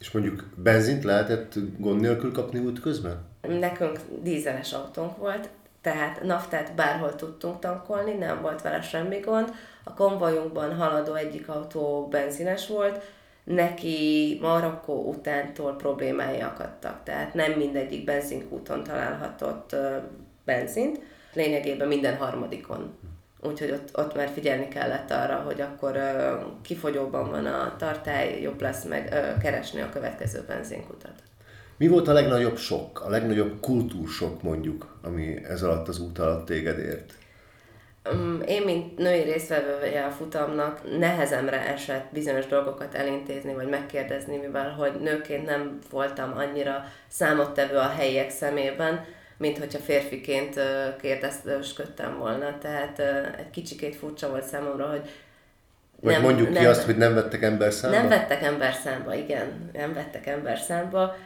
És 0.00 0.10
mondjuk 0.10 0.44
benzint 0.56 1.04
lehetett 1.04 1.54
gond 1.78 2.00
nélkül 2.00 2.32
kapni 2.32 2.58
út 2.58 2.80
közben? 2.80 3.24
Nekünk 3.40 3.98
dízeles 4.22 4.72
autónk 4.72 5.16
volt, 5.16 5.48
tehát 5.80 6.22
naftát 6.22 6.74
bárhol 6.74 7.14
tudtunk 7.14 7.58
tankolni, 7.58 8.12
nem 8.12 8.40
volt 8.40 8.62
vele 8.62 8.80
semmi 8.82 9.18
gond. 9.18 9.54
A 9.84 9.94
konvojunkban 9.94 10.76
haladó 10.76 11.14
egyik 11.14 11.48
autó 11.48 12.08
benzines 12.10 12.66
volt, 12.66 13.02
neki 13.44 14.38
Marokkó 14.40 15.08
utántól 15.08 15.76
problémái 15.76 16.40
akadtak, 16.40 17.02
tehát 17.04 17.34
nem 17.34 17.52
mindegyik 17.52 18.04
benzinkúton 18.04 18.84
találhatott 18.84 19.76
benzint, 20.44 21.00
lényegében 21.34 21.88
minden 21.88 22.16
harmadikon 22.16 22.94
úgyhogy 23.42 23.70
ott, 23.70 23.98
ott 23.98 24.14
már 24.14 24.28
figyelni 24.28 24.68
kellett 24.68 25.10
arra, 25.10 25.36
hogy 25.36 25.60
akkor 25.60 25.96
uh, 25.96 26.62
kifogyóban 26.62 27.30
van 27.30 27.46
a 27.46 27.76
tartály, 27.78 28.40
jobb 28.40 28.60
lesz 28.60 28.84
meg 28.84 29.08
uh, 29.12 29.42
keresni 29.42 29.80
a 29.80 29.88
következő 29.88 30.44
benzinkutat. 30.46 31.14
Mi 31.76 31.88
volt 31.88 32.08
a 32.08 32.12
legnagyobb 32.12 32.56
sok, 32.56 33.00
a 33.00 33.08
legnagyobb 33.08 33.60
kultúrsok 33.60 34.42
mondjuk, 34.42 34.96
ami 35.02 35.44
ez 35.44 35.62
alatt 35.62 35.88
az 35.88 36.00
út 36.00 36.18
alatt 36.18 36.46
téged 36.46 36.78
ért? 36.78 37.14
Um, 38.12 38.42
én, 38.46 38.62
mint 38.62 38.98
női 38.98 39.22
résztvevője 39.22 40.04
a 40.04 40.10
futamnak, 40.10 40.98
nehezemre 40.98 41.66
esett 41.66 42.12
bizonyos 42.12 42.46
dolgokat 42.46 42.94
elintézni, 42.94 43.54
vagy 43.54 43.68
megkérdezni, 43.68 44.36
mivel 44.36 44.70
hogy 44.70 44.92
nőként 45.00 45.46
nem 45.46 45.78
voltam 45.90 46.32
annyira 46.36 46.84
számottevő 47.08 47.76
a 47.76 47.88
helyiek 47.88 48.30
szemében, 48.30 49.04
mint 49.40 49.58
hogyha 49.58 49.78
férfiként 49.78 50.60
kérdezősködtem 51.00 52.18
volna. 52.18 52.58
Tehát 52.58 52.98
egy 53.38 53.50
kicsikét 53.50 53.96
furcsa 53.96 54.28
volt 54.28 54.44
számomra, 54.44 54.86
hogy 54.86 55.10
vagy 56.00 56.12
nem, 56.12 56.22
mondjuk 56.22 56.48
ki 56.48 56.52
nem, 56.52 56.66
azt, 56.66 56.82
hogy 56.82 56.96
nem 56.96 57.14
vettek 57.14 57.42
ember 57.42 57.72
számba? 57.72 57.96
Nem 57.96 58.08
vettek 58.08 58.42
ember 58.42 58.74
számba, 58.74 59.14
igen. 59.14 59.70
Nem 59.72 59.92
vettek 59.94 60.26
ember 60.26 60.58
számba. 60.58 61.16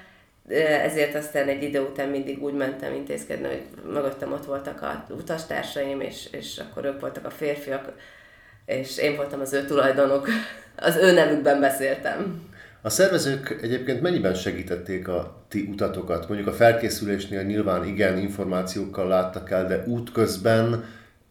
Ezért 0.83 1.15
aztán 1.15 1.49
egy 1.49 1.63
idő 1.63 1.81
után 1.81 2.09
mindig 2.09 2.43
úgy 2.43 2.55
mentem 2.55 2.95
intézkedni, 2.95 3.47
hogy 3.47 3.63
mögöttem 3.93 4.33
ott 4.33 4.45
voltak 4.45 4.83
a 4.83 5.07
utastársaim, 5.11 6.01
és, 6.01 6.29
és 6.31 6.59
akkor 6.59 6.85
ők 6.85 7.01
voltak 7.01 7.25
a 7.25 7.31
férfiak, 7.31 7.93
és 8.67 8.99
én 8.99 9.17
voltam 9.17 9.41
az 9.41 9.53
ő 9.53 9.65
tulajdonok. 9.65 10.29
Az 10.77 10.97
ő 10.97 11.13
nevükben 11.13 11.61
beszéltem. 11.61 12.53
A 12.85 12.91
szervezők 12.91 13.59
egyébként 13.63 14.01
mennyiben 14.01 14.35
segítették 14.35 15.09
a 15.09 15.45
ti 15.49 15.69
utatokat? 15.71 16.29
Mondjuk 16.29 16.49
a 16.49 16.53
felkészülésnél 16.53 17.43
nyilván 17.43 17.85
igen, 17.85 18.19
információkkal 18.19 19.09
láttak 19.09 19.51
el, 19.51 19.67
de 19.67 19.85
útközben 19.87 20.85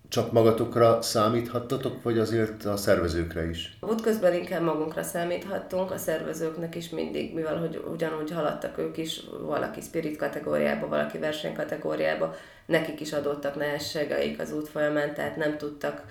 csak 0.07 0.31
magatokra 0.31 1.01
számíthattatok, 1.01 2.03
vagy 2.03 2.17
azért 2.17 2.65
a 2.65 2.77
szervezőkre 2.77 3.50
is? 3.50 3.77
Útközben 3.81 4.33
inkább 4.33 4.62
magunkra 4.62 5.03
számíthattunk, 5.03 5.91
a 5.91 5.98
szervezőknek 5.98 6.75
is 6.75 6.89
mindig, 6.89 7.33
mivel 7.33 7.57
hogy 7.57 7.83
ugyanúgy 7.93 8.31
haladtak 8.31 8.77
ők 8.77 8.98
is, 8.98 9.22
valaki 9.41 9.81
spirit 9.81 10.17
kategóriába, 10.17 10.88
valaki 10.88 11.17
verseny 11.17 11.53
kategóriába, 11.53 12.36
nekik 12.65 13.00
is 13.00 13.13
adottak 13.13 13.55
nehézségeik 13.55 14.39
az 14.39 14.53
út 14.53 14.69
folyamán, 14.69 15.13
tehát 15.13 15.36
nem 15.36 15.57
tudtak 15.57 16.03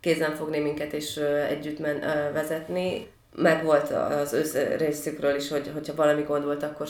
kézen 0.00 0.34
fogni 0.34 0.58
minket 0.58 0.92
és 0.92 1.16
együtt 1.48 1.78
men, 1.78 2.00
vezetni 2.32 3.12
meg 3.36 3.64
volt 3.64 3.90
az 3.90 4.32
ő 4.32 4.76
részükről 4.76 5.34
is, 5.34 5.48
hogy 5.48 5.70
hogyha 5.74 5.94
valami 5.94 6.22
gond 6.22 6.44
volt, 6.44 6.62
akkor 6.62 6.88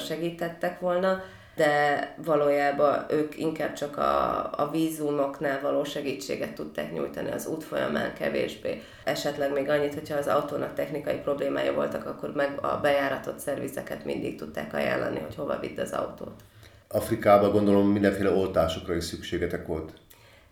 segítettek 0.00 0.80
volna, 0.80 1.22
de 1.56 2.14
valójában 2.24 3.04
ők 3.10 3.38
inkább 3.38 3.72
csak 3.72 3.96
a, 3.96 4.50
a 4.56 4.68
vízumoknál 4.70 5.60
való 5.60 5.84
segítséget 5.84 6.54
tudták 6.54 6.92
nyújtani 6.92 7.30
az 7.30 7.46
út 7.46 7.64
folyamán 7.64 8.14
kevésbé. 8.14 8.82
Esetleg 9.04 9.52
még 9.52 9.68
annyit, 9.68 9.94
hogyha 9.94 10.16
az 10.16 10.26
autónak 10.26 10.74
technikai 10.74 11.16
problémája 11.16 11.72
voltak, 11.72 12.06
akkor 12.06 12.32
meg 12.34 12.58
a 12.60 12.78
bejáratott 12.82 13.38
szervizeket 13.38 14.04
mindig 14.04 14.38
tudták 14.38 14.74
ajánlani, 14.74 15.18
hogy 15.18 15.34
hova 15.34 15.58
vidd 15.60 15.80
az 15.80 15.92
autót. 15.92 16.40
Afrikában 16.88 17.52
gondolom 17.52 17.88
mindenféle 17.88 18.30
oltásokra 18.30 18.94
is 18.94 19.04
szükségetek 19.04 19.66
volt. 19.66 19.92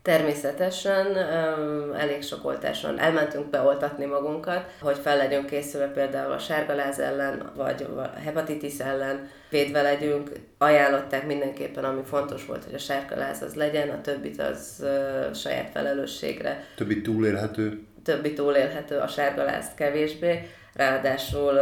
Természetesen 0.02 1.16
elég 1.96 2.22
sok 2.22 2.44
oltáson 2.44 2.98
elmentünk 2.98 3.50
beoltatni 3.50 4.04
magunkat, 4.04 4.64
hogy 4.80 4.98
fel 4.98 5.16
legyünk 5.16 5.46
készülve 5.46 5.86
például 5.86 6.32
a 6.32 6.38
sárgaláz 6.38 6.98
ellen, 6.98 7.50
vagy 7.56 7.86
a 7.96 8.18
hepatitis 8.24 8.78
ellen, 8.78 9.28
védve 9.50 9.82
legyünk. 9.82 10.30
Ajánlották 10.58 11.26
mindenképpen, 11.26 11.84
ami 11.84 12.02
fontos 12.04 12.46
volt, 12.46 12.64
hogy 12.64 12.74
a 12.74 12.78
sárgaláz 12.78 13.42
az 13.42 13.54
legyen, 13.54 13.88
a 13.88 14.00
többit 14.00 14.40
az 14.40 14.84
saját 15.34 15.70
felelősségre. 15.70 16.64
Többi 16.76 17.00
túlélhető? 17.00 17.84
többi 18.04 18.32
túlélhető, 18.32 18.98
a 18.98 19.06
sárgalázt 19.06 19.74
kevésbé. 19.74 20.50
Ráadásul 20.74 21.52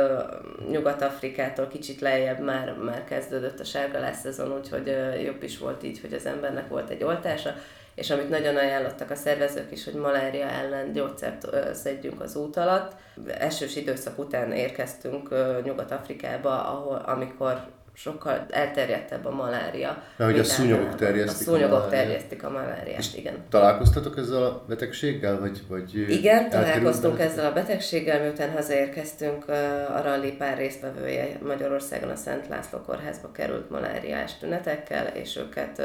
Nyugat-Afrikától 0.70 1.68
kicsit 1.68 2.00
lejjebb 2.00 2.40
már, 2.40 2.74
már 2.84 3.04
kezdődött 3.04 3.60
a 3.60 3.64
sárgalász 3.64 4.20
szezon, 4.20 4.58
úgyhogy 4.58 4.96
jobb 5.24 5.42
is 5.42 5.58
volt 5.58 5.82
így, 5.82 6.00
hogy 6.00 6.12
az 6.12 6.26
embernek 6.26 6.68
volt 6.68 6.90
egy 6.90 7.04
oltása 7.04 7.54
és 7.98 8.10
amit 8.10 8.28
nagyon 8.28 8.56
ajánlottak 8.56 9.10
a 9.10 9.14
szervezők 9.14 9.72
is, 9.72 9.84
hogy 9.84 9.94
malária 9.94 10.46
ellen 10.46 10.92
gyógyszert 10.92 11.74
szedjünk 11.74 12.20
az 12.20 12.36
út 12.36 12.56
alatt. 12.56 12.92
Esős 13.26 13.76
időszak 13.76 14.18
után 14.18 14.52
érkeztünk 14.52 15.28
Nyugat-Afrikába, 15.64 16.64
ahol, 16.64 16.96
amikor 16.96 17.66
sokkal 17.98 18.46
elterjedtebb 18.50 19.24
a 19.24 19.30
malária. 19.30 20.02
Mert 20.16 20.30
hogy 20.30 20.40
a 20.40 20.44
szúnyogok 20.44 20.94
terjesztik 20.94 21.48
a, 21.48 21.50
szúnyogok 21.50 21.78
a 21.78 21.88
terjesztik 21.88 22.44
a 22.44 22.50
maláriát, 22.50 22.98
és 22.98 23.14
igen. 23.14 23.34
Találkoztatok 23.48 24.18
ezzel 24.18 24.42
a 24.42 24.64
betegséggel? 24.68 25.40
Vagy, 25.40 25.62
vagy 25.68 26.10
igen, 26.10 26.50
találkoztunk 26.50 27.20
ezzel 27.20 27.46
a 27.46 27.52
betegséggel, 27.52 28.20
miután 28.20 28.50
hazaérkeztünk, 28.50 29.48
a 29.94 30.00
rally 30.02 30.32
pár 30.32 30.56
résztvevője 30.56 31.38
Magyarországon 31.42 32.10
a 32.10 32.16
Szent 32.16 32.48
László 32.48 32.78
kórházba 32.78 33.32
került 33.32 33.70
maláriás 33.70 34.38
tünetekkel, 34.38 35.06
és 35.06 35.36
őket 35.36 35.82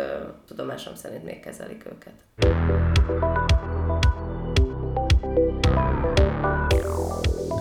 tudomásom 0.48 0.96
szerint 0.96 1.24
még 1.24 1.40
kezelik 1.40 1.86
őket. 1.86 3.43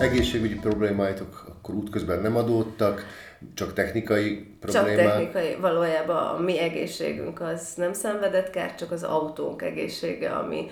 Egészségügyi 0.03 0.55
problémáitok 0.55 1.45
akkor 1.47 1.75
útközben 1.75 2.21
nem 2.21 2.35
adódtak, 2.35 3.05
csak 3.53 3.73
technikai 3.73 4.57
problémák? 4.59 4.97
Csak 4.97 5.05
technikai, 5.05 5.55
valójában 5.61 6.35
a 6.35 6.39
mi 6.39 6.59
egészségünk 6.59 7.41
az 7.41 7.73
nem 7.75 7.93
szenvedett 7.93 8.49
kár, 8.49 8.75
csak 8.75 8.91
az 8.91 9.03
autónk 9.03 9.61
egészsége, 9.61 10.29
ami 10.29 10.69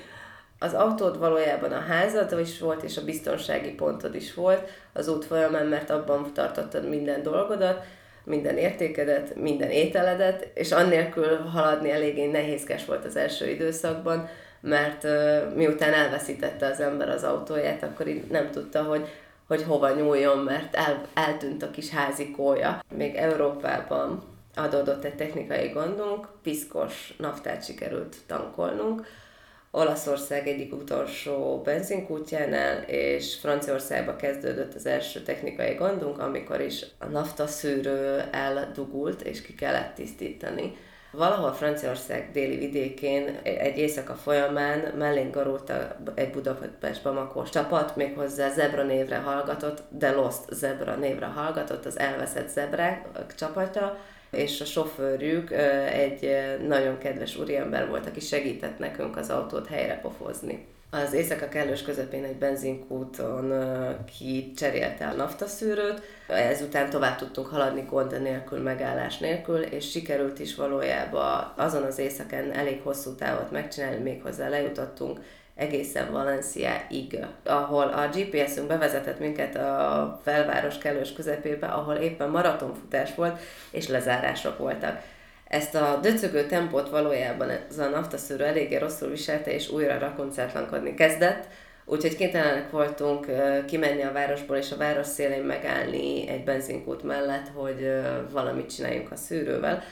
az 0.60 0.74
autód 0.74 1.20
valójában 1.20 1.72
a 1.72 1.80
házad 1.80 2.40
is 2.40 2.60
volt, 2.60 2.84
és 2.84 2.98
a 2.98 3.04
biztonsági 3.04 3.72
pontod 3.72 4.16
is 4.16 4.34
volt 4.34 4.70
az 4.94 5.08
út 5.08 5.26
folyamán, 5.26 5.66
mert 5.66 5.90
abban 5.90 6.34
tartottad 6.34 6.90
minden 6.90 7.24
dolgodat, 7.24 7.84
minden 8.24 8.58
értékedet, 8.58 9.36
minden 9.36 9.70
ételedet, 9.70 10.52
és 10.54 10.72
annélkül 10.72 11.38
haladni 11.38 11.92
eléggé 11.92 12.26
nehézkes 12.26 12.86
volt 12.86 13.06
az 13.06 13.16
első 13.16 13.50
időszakban, 13.50 14.30
mert 14.62 15.04
uh, 15.04 15.56
miután 15.56 15.94
elveszítette 15.94 16.66
az 16.66 16.80
ember 16.80 17.10
az 17.10 17.24
autóját, 17.24 17.84
akkor 17.84 18.08
így 18.08 18.24
nem 18.30 18.52
tudta, 18.52 18.84
hogy 18.84 19.08
hogy 19.52 19.64
hova 19.64 19.90
nyúljon, 19.90 20.38
mert 20.38 20.76
el, 20.76 21.06
eltűnt 21.14 21.64
a 21.64 21.72
kis 21.72 21.90
házikója. 21.90 22.84
Még 22.96 23.16
Európában 23.16 24.24
adódott 24.56 25.04
egy 25.04 25.16
technikai 25.16 25.68
gondunk, 25.68 26.28
piszkos 26.44 27.14
naftát 27.18 27.66
sikerült 27.66 28.16
tankolnunk, 28.28 29.06
Olaszország 29.72 30.48
egyik 30.48 30.74
utolsó 30.74 31.62
benzinkútjánál, 31.64 32.82
és 32.82 33.36
Franciaországba 33.36 34.16
kezdődött 34.16 34.74
az 34.74 34.86
első 34.86 35.22
technikai 35.22 35.74
gondunk, 35.74 36.20
amikor 36.20 36.62
is 36.62 36.86
a 36.98 37.06
naftaszűrő 37.06 38.24
eldugult, 38.32 39.22
és 39.22 39.42
ki 39.42 39.56
kellett 39.56 39.96
tisztítani. 39.96 40.78
Valahol 41.12 41.54
Franciaország 41.54 42.30
déli 42.32 42.58
vidékén 42.58 43.40
egy 43.44 43.78
éjszaka 43.78 44.14
folyamán 44.14 44.94
mellénk 44.98 45.34
garulta 45.34 45.96
egy 46.16 46.30
Budapest 46.30 47.04
Bamakós 47.04 47.50
csapat, 47.50 47.96
méghozzá 47.96 48.50
Zebra 48.50 48.84
névre 48.84 49.18
hallgatott, 49.18 49.84
de 49.90 50.12
Lost 50.12 50.42
Zebra 50.50 50.96
névre 50.96 51.26
hallgatott, 51.26 51.86
az 51.86 52.00
elveszett 52.00 52.50
Zebrák 52.50 53.06
csapata, 53.36 53.98
és 54.30 54.62
a 54.62 54.66
sofőrjük 54.66 55.52
egy 55.92 56.30
nagyon 56.68 56.98
kedves 56.98 57.38
úriember 57.38 57.90
volt, 57.90 58.06
aki 58.06 58.20
segített 58.20 58.80
nekünk 58.80 59.18
az 59.18 59.30
autót 59.30 59.68
helyre 59.68 60.00
pofozni. 60.00 60.68
Az 60.94 61.14
éjszaka 61.14 61.48
kellős 61.48 61.82
közepén 61.82 62.24
egy 62.24 62.36
benzinkúton 62.36 63.54
kicserélte 64.18 65.08
a 65.08 65.14
naftaszűrőt, 65.14 66.02
ezután 66.28 66.90
tovább 66.90 67.18
tudtunk 67.18 67.48
haladni 67.48 67.86
gond 67.90 68.22
nélkül, 68.22 68.60
megállás 68.60 69.18
nélkül, 69.18 69.62
és 69.62 69.90
sikerült 69.90 70.40
is 70.40 70.56
valójában 70.56 71.54
azon 71.56 71.84
az 71.84 72.00
éjszakán 72.00 72.54
elég 72.54 72.82
hosszú 72.84 73.16
távot 73.16 73.52
megcsinálni, 73.52 74.02
méghozzá 74.02 74.50
lejutottunk 74.50 75.20
egészen 75.56 76.12
Valenciáig, 76.12 77.26
ahol 77.46 77.88
a 77.88 78.08
GPS-ünk 78.08 78.68
bevezetett 78.68 79.20
minket 79.20 79.56
a 79.56 80.20
felváros 80.24 80.78
kellős 80.78 81.14
közepébe, 81.14 81.68
ahol 81.68 81.96
éppen 81.96 82.30
maratonfutás 82.30 83.16
volt, 83.16 83.40
és 83.70 83.88
lezárások 83.88 84.58
voltak 84.58 85.02
ezt 85.52 85.76
a 85.76 86.00
döcögő 86.02 86.46
tempót 86.46 86.90
valójában 86.90 87.50
ez 87.50 87.80
a 87.80 87.90
naftaszűrő 87.90 88.44
eléggé 88.44 88.78
rosszul 88.78 89.10
viselte, 89.10 89.54
és 89.54 89.70
újra 89.70 90.00
rakoncátlankodni 90.00 90.94
kezdett, 90.94 91.48
úgyhogy 91.86 92.16
kénytelenek 92.16 92.70
voltunk 92.70 93.26
kimenni 93.66 94.02
a 94.02 94.12
városból, 94.12 94.56
és 94.56 94.72
a 94.72 94.78
város 94.78 95.08
szélén 95.08 95.44
megállni 95.44 96.28
egy 96.28 96.44
benzinkút 96.44 97.04
mellett, 97.04 97.48
hogy 97.54 97.92
valamit 98.32 98.76
csináljunk 98.76 99.12
a 99.12 99.16
szűrővel. 99.16 99.84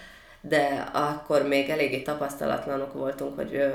De 0.42 0.90
akkor 0.94 1.48
még 1.48 1.70
eléggé 1.70 2.02
tapasztalatlanok 2.02 2.94
voltunk, 2.94 3.36
hogy 3.36 3.56
ö, 3.56 3.70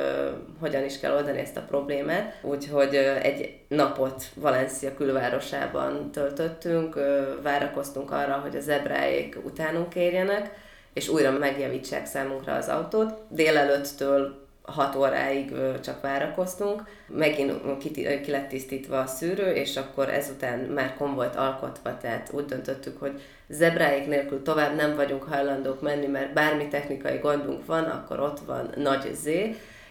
hogyan 0.60 0.84
is 0.84 1.00
kell 1.00 1.14
oldani 1.14 1.38
ezt 1.38 1.56
a 1.56 1.64
problémát, 1.68 2.38
úgyhogy 2.42 2.94
ö, 2.96 3.14
egy 3.14 3.58
napot 3.68 4.24
Valencia 4.34 4.94
külvárosában 4.94 6.10
töltöttünk, 6.10 6.96
ö, 6.96 7.22
várakoztunk 7.42 8.10
arra, 8.10 8.32
hogy 8.32 8.56
a 8.56 8.60
zebráék 8.60 9.38
utánunk 9.44 9.94
érjenek, 9.94 10.50
és 10.94 11.08
újra 11.08 11.30
megjavítsák 11.30 12.06
számunkra 12.06 12.54
az 12.54 12.68
autót. 12.68 13.14
Délelőttől 13.28 14.42
6 14.62 14.94
óráig 14.94 15.52
csak 15.82 16.00
várakoztunk, 16.00 16.82
megint 17.06 17.78
ki, 17.78 17.90
ki 18.20 18.30
lett 18.30 18.48
tisztítva 18.48 18.98
a 18.98 19.06
szűrő, 19.06 19.52
és 19.52 19.76
akkor 19.76 20.08
ezután 20.08 20.58
már 20.58 20.94
konvojt 20.98 21.36
alkotva, 21.36 21.96
tehát 21.96 22.30
úgy 22.32 22.44
döntöttük, 22.44 23.00
hogy 23.00 23.20
zebráik 23.48 24.06
nélkül 24.06 24.42
tovább 24.42 24.76
nem 24.76 24.96
vagyunk 24.96 25.22
hajlandók 25.22 25.82
menni, 25.82 26.06
mert 26.06 26.32
bármi 26.32 26.68
technikai 26.68 27.18
gondunk 27.18 27.66
van, 27.66 27.84
akkor 27.84 28.20
ott 28.20 28.40
van 28.46 28.70
nagy 28.76 29.14
Z, 29.14 29.28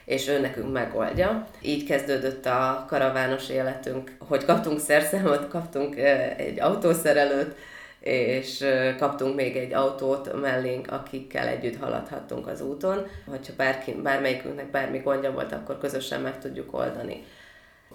és 0.05 0.27
ő 0.27 0.39
nekünk 0.39 0.71
megoldja. 0.71 1.47
Így 1.61 1.85
kezdődött 1.85 2.45
a 2.45 2.85
karavános 2.87 3.49
életünk, 3.49 4.11
hogy 4.27 4.45
kaptunk 4.45 4.79
szerszámot, 4.79 5.47
kaptunk 5.47 5.95
egy 6.37 6.59
autószerelőt, 6.59 7.55
és 8.03 8.65
kaptunk 8.97 9.35
még 9.35 9.55
egy 9.55 9.73
autót 9.73 10.41
mellénk, 10.41 10.91
akikkel 10.91 11.47
együtt 11.47 11.79
haladhattunk 11.79 12.47
az 12.47 12.61
úton. 12.61 13.07
Hogyha 13.29 13.53
bárki, 13.57 13.91
bármelyikünknek 13.91 14.71
bármi 14.71 14.97
gondja 14.97 15.31
volt, 15.31 15.51
akkor 15.51 15.77
közösen 15.77 16.21
meg 16.21 16.39
tudjuk 16.39 16.73
oldani. 16.73 17.23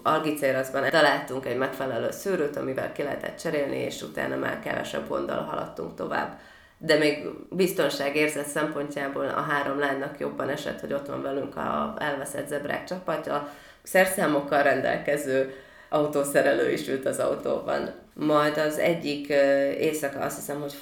Algicéraszban 0.03 0.89
találtunk 0.89 1.45
egy 1.45 1.57
megfelelő 1.57 2.11
szűrőt, 2.11 2.55
amivel 2.55 2.91
ki 2.91 3.03
lehetett 3.03 3.37
cserélni, 3.37 3.77
és 3.77 4.01
utána 4.01 4.35
már 4.35 4.59
kevesebb 4.59 5.07
gonddal 5.07 5.41
haladtunk 5.41 5.95
tovább. 5.95 6.39
De 6.77 6.97
még 6.97 7.25
biztonságérzet 7.49 8.47
szempontjából 8.47 9.25
a 9.25 9.41
három 9.41 9.79
lánynak 9.79 10.19
jobban 10.19 10.49
esett, 10.49 10.79
hogy 10.79 10.93
ott 10.93 11.07
van 11.07 11.21
velünk 11.21 11.55
a 11.55 11.95
elveszett 11.99 12.47
zebrák 12.47 12.83
csapatja, 12.83 13.49
szerszámokkal 13.83 14.63
rendelkező 14.63 15.53
autószerelő 15.89 16.71
is 16.71 16.87
ült 16.87 17.05
az 17.05 17.19
autóban. 17.19 17.89
Majd 18.19 18.57
az 18.57 18.77
egyik 18.77 19.27
éjszaka, 19.79 20.19
azt 20.19 20.35
hiszem, 20.35 20.61
hogy 20.61 20.73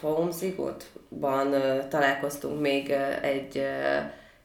Fomzigotban 0.00 1.54
találkoztunk 1.88 2.60
még 2.60 2.90
egy 3.22 3.66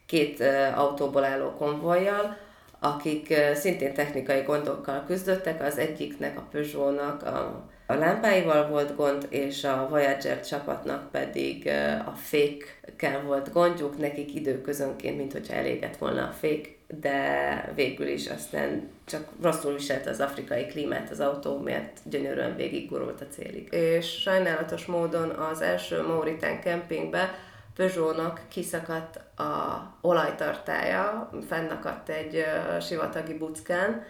két 0.06 0.44
autóból 0.76 1.24
álló 1.24 1.50
konvojjal, 1.50 2.38
akik 2.80 3.34
szintén 3.54 3.94
technikai 3.94 4.42
gondokkal 4.42 5.04
küzdöttek, 5.08 5.64
az 5.64 5.78
egyiknek, 5.78 6.38
a 6.38 6.48
Peugeot-nak 6.52 7.24
a, 7.24 7.70
a 7.86 7.94
lámpáival 7.94 8.68
volt 8.68 8.96
gond, 8.96 9.28
és 9.30 9.64
a 9.64 9.88
Voyager 9.90 10.42
csapatnak 10.42 11.12
pedig 11.12 11.68
a 12.06 12.12
fékkel 12.12 13.22
volt 13.26 13.52
gondjuk, 13.52 13.98
nekik 13.98 14.36
időközönként, 14.36 15.18
mint 15.18 15.32
hogyha 15.32 15.54
elégett 15.54 15.98
volna 15.98 16.22
a 16.22 16.36
fék, 16.40 16.77
de 16.88 17.72
végül 17.76 18.08
is 18.08 18.28
aztán 18.28 18.90
csak 19.06 19.28
rosszul 19.42 19.74
viselte 19.74 20.10
az 20.10 20.20
afrikai 20.20 20.66
klímát 20.66 21.10
az 21.10 21.20
autó, 21.20 21.58
mert 21.58 21.98
gyönyörűen 22.04 22.56
végiggurult 22.56 23.22
a 23.22 23.28
célig. 23.30 23.68
És 23.74 24.22
sajnálatos 24.22 24.86
módon 24.86 25.30
az 25.30 25.62
első 25.62 26.02
Mauritán 26.02 26.62
kempingbe 26.62 27.36
Peugeot-nak 27.76 28.42
kiszakadt 28.48 29.40
a 29.40 29.82
olajtartája, 30.02 31.30
fennakadt 31.48 32.10
egy 32.10 32.46
sivatagi 32.82 33.34
buckán, 33.38 34.04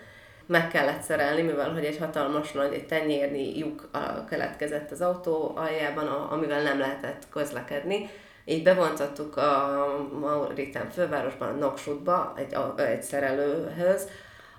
meg 0.46 0.68
kellett 0.68 1.02
szerelni, 1.02 1.42
mivel 1.42 1.74
hogy 1.74 1.86
egy 1.86 1.98
hatalmas 1.98 2.52
nagy, 2.52 2.74
egy 2.74 2.86
tenyérnyi 2.86 3.58
lyuk 3.58 3.90
keletkezett 4.30 4.92
az 4.92 5.02
autó 5.02 5.52
aljában, 5.56 6.08
amivel 6.08 6.62
nem 6.62 6.80
lehetett 6.80 7.24
közlekedni 7.30 8.10
így 8.50 8.64
bevontottuk 8.64 9.38
a 9.38 9.86
Mauritán 10.20 10.90
fővárosban, 10.90 11.48
a 11.48 11.58
Noksutba, 11.58 12.34
egy, 12.38 12.58
egy 12.76 13.04
szerelőhöz, 13.04 14.08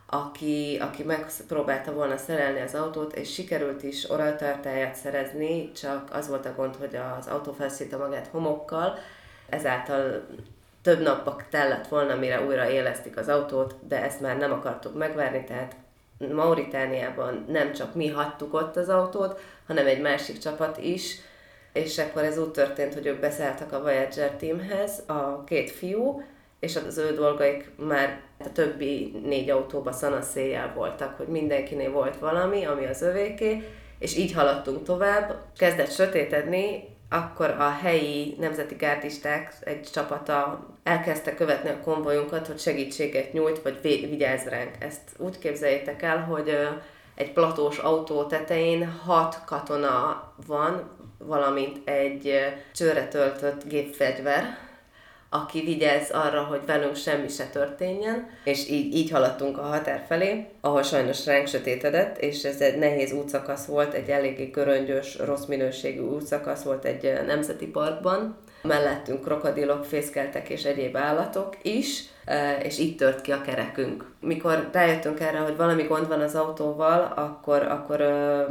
aki, 0.06 0.78
aki 0.80 1.02
megpróbálta 1.02 1.92
volna 1.92 2.16
szerelni 2.16 2.60
az 2.60 2.74
autót, 2.74 3.16
és 3.16 3.32
sikerült 3.32 3.82
is 3.82 4.10
oraltartáját 4.10 4.94
szerezni, 4.94 5.72
csak 5.72 6.08
az 6.12 6.28
volt 6.28 6.46
a 6.46 6.54
gond, 6.56 6.76
hogy 6.76 6.98
az 7.18 7.26
autó 7.26 7.52
felszílte 7.52 7.96
magát 7.96 8.26
homokkal, 8.26 8.98
ezáltal 9.48 10.26
több 10.82 11.02
napba 11.02 11.36
tellett 11.50 11.88
volna, 11.88 12.14
mire 12.14 12.44
újra 12.44 12.70
élesztik 12.70 13.16
az 13.16 13.28
autót, 13.28 13.74
de 13.88 14.02
ezt 14.02 14.20
már 14.20 14.36
nem 14.38 14.52
akartuk 14.52 14.98
megvárni, 14.98 15.44
tehát 15.44 15.76
Mauritániában 16.32 17.44
nem 17.48 17.72
csak 17.72 17.94
mi 17.94 18.08
hagytuk 18.08 18.54
ott 18.54 18.76
az 18.76 18.88
autót, 18.88 19.40
hanem 19.66 19.86
egy 19.86 20.00
másik 20.00 20.38
csapat 20.38 20.78
is, 20.78 21.16
és 21.72 21.98
akkor 21.98 22.22
ez 22.22 22.38
úgy 22.38 22.50
történt, 22.50 22.94
hogy 22.94 23.06
ők 23.06 23.20
beszálltak 23.20 23.72
a 23.72 23.82
Voyager 23.82 24.30
teamhez, 24.30 25.02
a 25.06 25.44
két 25.44 25.70
fiú, 25.70 26.22
és 26.60 26.76
az 26.76 26.98
ő 26.98 27.14
dolgaik 27.14 27.70
már 27.76 28.20
a 28.38 28.52
többi 28.52 29.20
négy 29.24 29.50
autóba 29.50 29.92
szanaszéjjel 29.92 30.72
voltak, 30.74 31.16
hogy 31.16 31.26
mindenkinél 31.26 31.90
volt 31.90 32.18
valami, 32.18 32.64
ami 32.64 32.86
az 32.86 33.02
övéké, 33.02 33.62
és 33.98 34.16
így 34.16 34.32
haladtunk 34.32 34.84
tovább. 34.84 35.36
Kezdett 35.56 35.90
sötétedni, 35.90 36.96
akkor 37.10 37.50
a 37.50 37.70
helyi 37.82 38.36
nemzeti 38.38 38.74
gárdisták 38.74 39.54
egy 39.60 39.82
csapata 39.92 40.66
elkezdte 40.82 41.34
követni 41.34 41.68
a 41.68 41.80
konvojunkat, 41.84 42.46
hogy 42.46 42.58
segítséget 42.58 43.32
nyújt, 43.32 43.62
vagy 43.62 43.80
vigyázz 43.82 44.46
ránk. 44.46 44.70
Ezt 44.78 45.00
úgy 45.16 45.38
képzeljétek 45.38 46.02
el, 46.02 46.18
hogy 46.18 46.56
egy 47.18 47.32
platós 47.32 47.78
autó 47.78 48.24
tetején 48.24 48.92
hat 49.04 49.42
katona 49.44 50.22
van, 50.46 50.90
valamint 51.18 51.88
egy 51.88 52.32
csőre 52.74 53.08
töltött 53.08 53.68
gépfegyver, 53.68 54.58
aki 55.30 55.60
vigyáz 55.60 56.10
arra, 56.10 56.42
hogy 56.42 56.60
velünk 56.66 56.96
semmi 56.96 57.28
se 57.28 57.46
történjen, 57.46 58.28
és 58.44 58.68
így, 58.68 58.94
így 58.94 59.10
haladtunk 59.10 59.58
a 59.58 59.62
határ 59.62 60.04
felé, 60.08 60.46
ahol 60.60 60.82
sajnos 60.82 61.26
ránk 61.26 61.46
sötétedett, 61.46 62.18
és 62.18 62.42
ez 62.42 62.60
egy 62.60 62.78
nehéz 62.78 63.12
útszakasz 63.12 63.64
volt, 63.64 63.94
egy 63.94 64.08
eléggé 64.08 64.50
köröngyös, 64.50 65.18
rossz 65.18 65.44
minőségű 65.44 66.00
útszakasz 66.00 66.62
volt 66.62 66.84
egy 66.84 67.12
nemzeti 67.26 67.66
parkban. 67.66 68.36
Mellettünk 68.62 69.24
krokodilok 69.24 69.84
fészkeltek 69.84 70.48
és 70.48 70.64
egyéb 70.64 70.96
állatok 70.96 71.56
is, 71.62 72.04
és 72.62 72.78
így 72.78 72.96
tört 72.96 73.20
ki 73.20 73.32
a 73.32 73.40
kerekünk. 73.40 74.04
Mikor 74.20 74.68
rájöttünk 74.72 75.20
erre, 75.20 75.38
hogy 75.38 75.56
valami 75.56 75.82
gond 75.82 76.08
van 76.08 76.20
az 76.20 76.34
autóval, 76.34 77.12
akkor, 77.16 77.62
akkor 77.62 77.98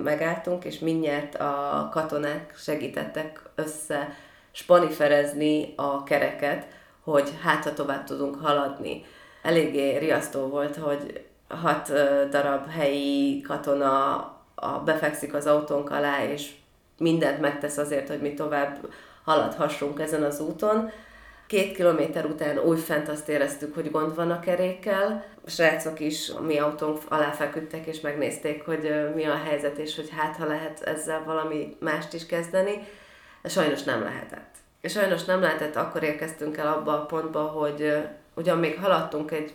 megálltunk, 0.03 0.65
és 0.65 0.79
mindjárt 0.79 1.35
a 1.35 1.89
katonák 1.91 2.53
segítettek 2.57 3.41
össze 3.55 4.15
spaniferezni 4.51 5.73
a 5.75 6.03
kereket, 6.03 6.65
hogy 7.03 7.29
hát 7.41 7.63
ha 7.63 7.73
tovább 7.73 8.03
tudunk 8.03 8.35
haladni. 8.41 9.05
Eléggé 9.41 9.97
riasztó 9.97 10.47
volt, 10.47 10.75
hogy 10.75 11.25
hat 11.47 11.91
darab 12.29 12.69
helyi 12.69 13.41
katona 13.41 14.31
befekszik 14.85 15.33
az 15.33 15.45
autónk 15.45 15.91
alá, 15.91 16.23
és 16.31 16.51
mindent 16.97 17.39
megtesz 17.39 17.77
azért, 17.77 18.07
hogy 18.07 18.21
mi 18.21 18.33
tovább 18.33 18.77
haladhassunk 19.27 19.99
ezen 19.99 20.23
az 20.23 20.39
úton. 20.39 20.91
Két 21.47 21.75
kilométer 21.75 22.25
után 22.25 22.59
újfent 22.59 23.09
azt 23.09 23.29
éreztük, 23.29 23.73
hogy 23.73 23.91
gond 23.91 24.15
van 24.15 24.31
a 24.31 24.39
kerékkel. 24.39 25.25
A 25.45 25.49
srácok 25.49 25.99
is 25.99 26.29
a 26.29 26.41
mi 26.41 26.57
autónk 26.57 27.01
alá 27.07 27.31
feküdtek, 27.31 27.85
és 27.85 27.99
megnézték, 27.99 28.65
hogy 28.65 29.11
mi 29.15 29.25
a 29.25 29.41
helyzet, 29.45 29.77
és 29.77 29.95
hogy 29.95 30.09
hát 30.17 30.35
ha 30.35 30.45
lehet 30.45 30.81
ezzel 30.81 31.23
valami 31.23 31.77
mást 31.79 32.13
is 32.13 32.25
kezdeni 32.25 32.87
de 33.47 33.53
sajnos 33.53 33.83
nem 33.83 34.03
lehetett. 34.03 34.55
És 34.81 34.91
sajnos 34.91 35.23
nem 35.23 35.41
lehetett, 35.41 35.75
akkor 35.75 36.03
érkeztünk 36.03 36.57
el 36.57 36.67
abba 36.67 36.93
a 36.93 37.05
pontba, 37.05 37.41
hogy 37.41 37.97
ugyan 38.35 38.57
még 38.57 38.79
haladtunk 38.79 39.31
egy 39.31 39.53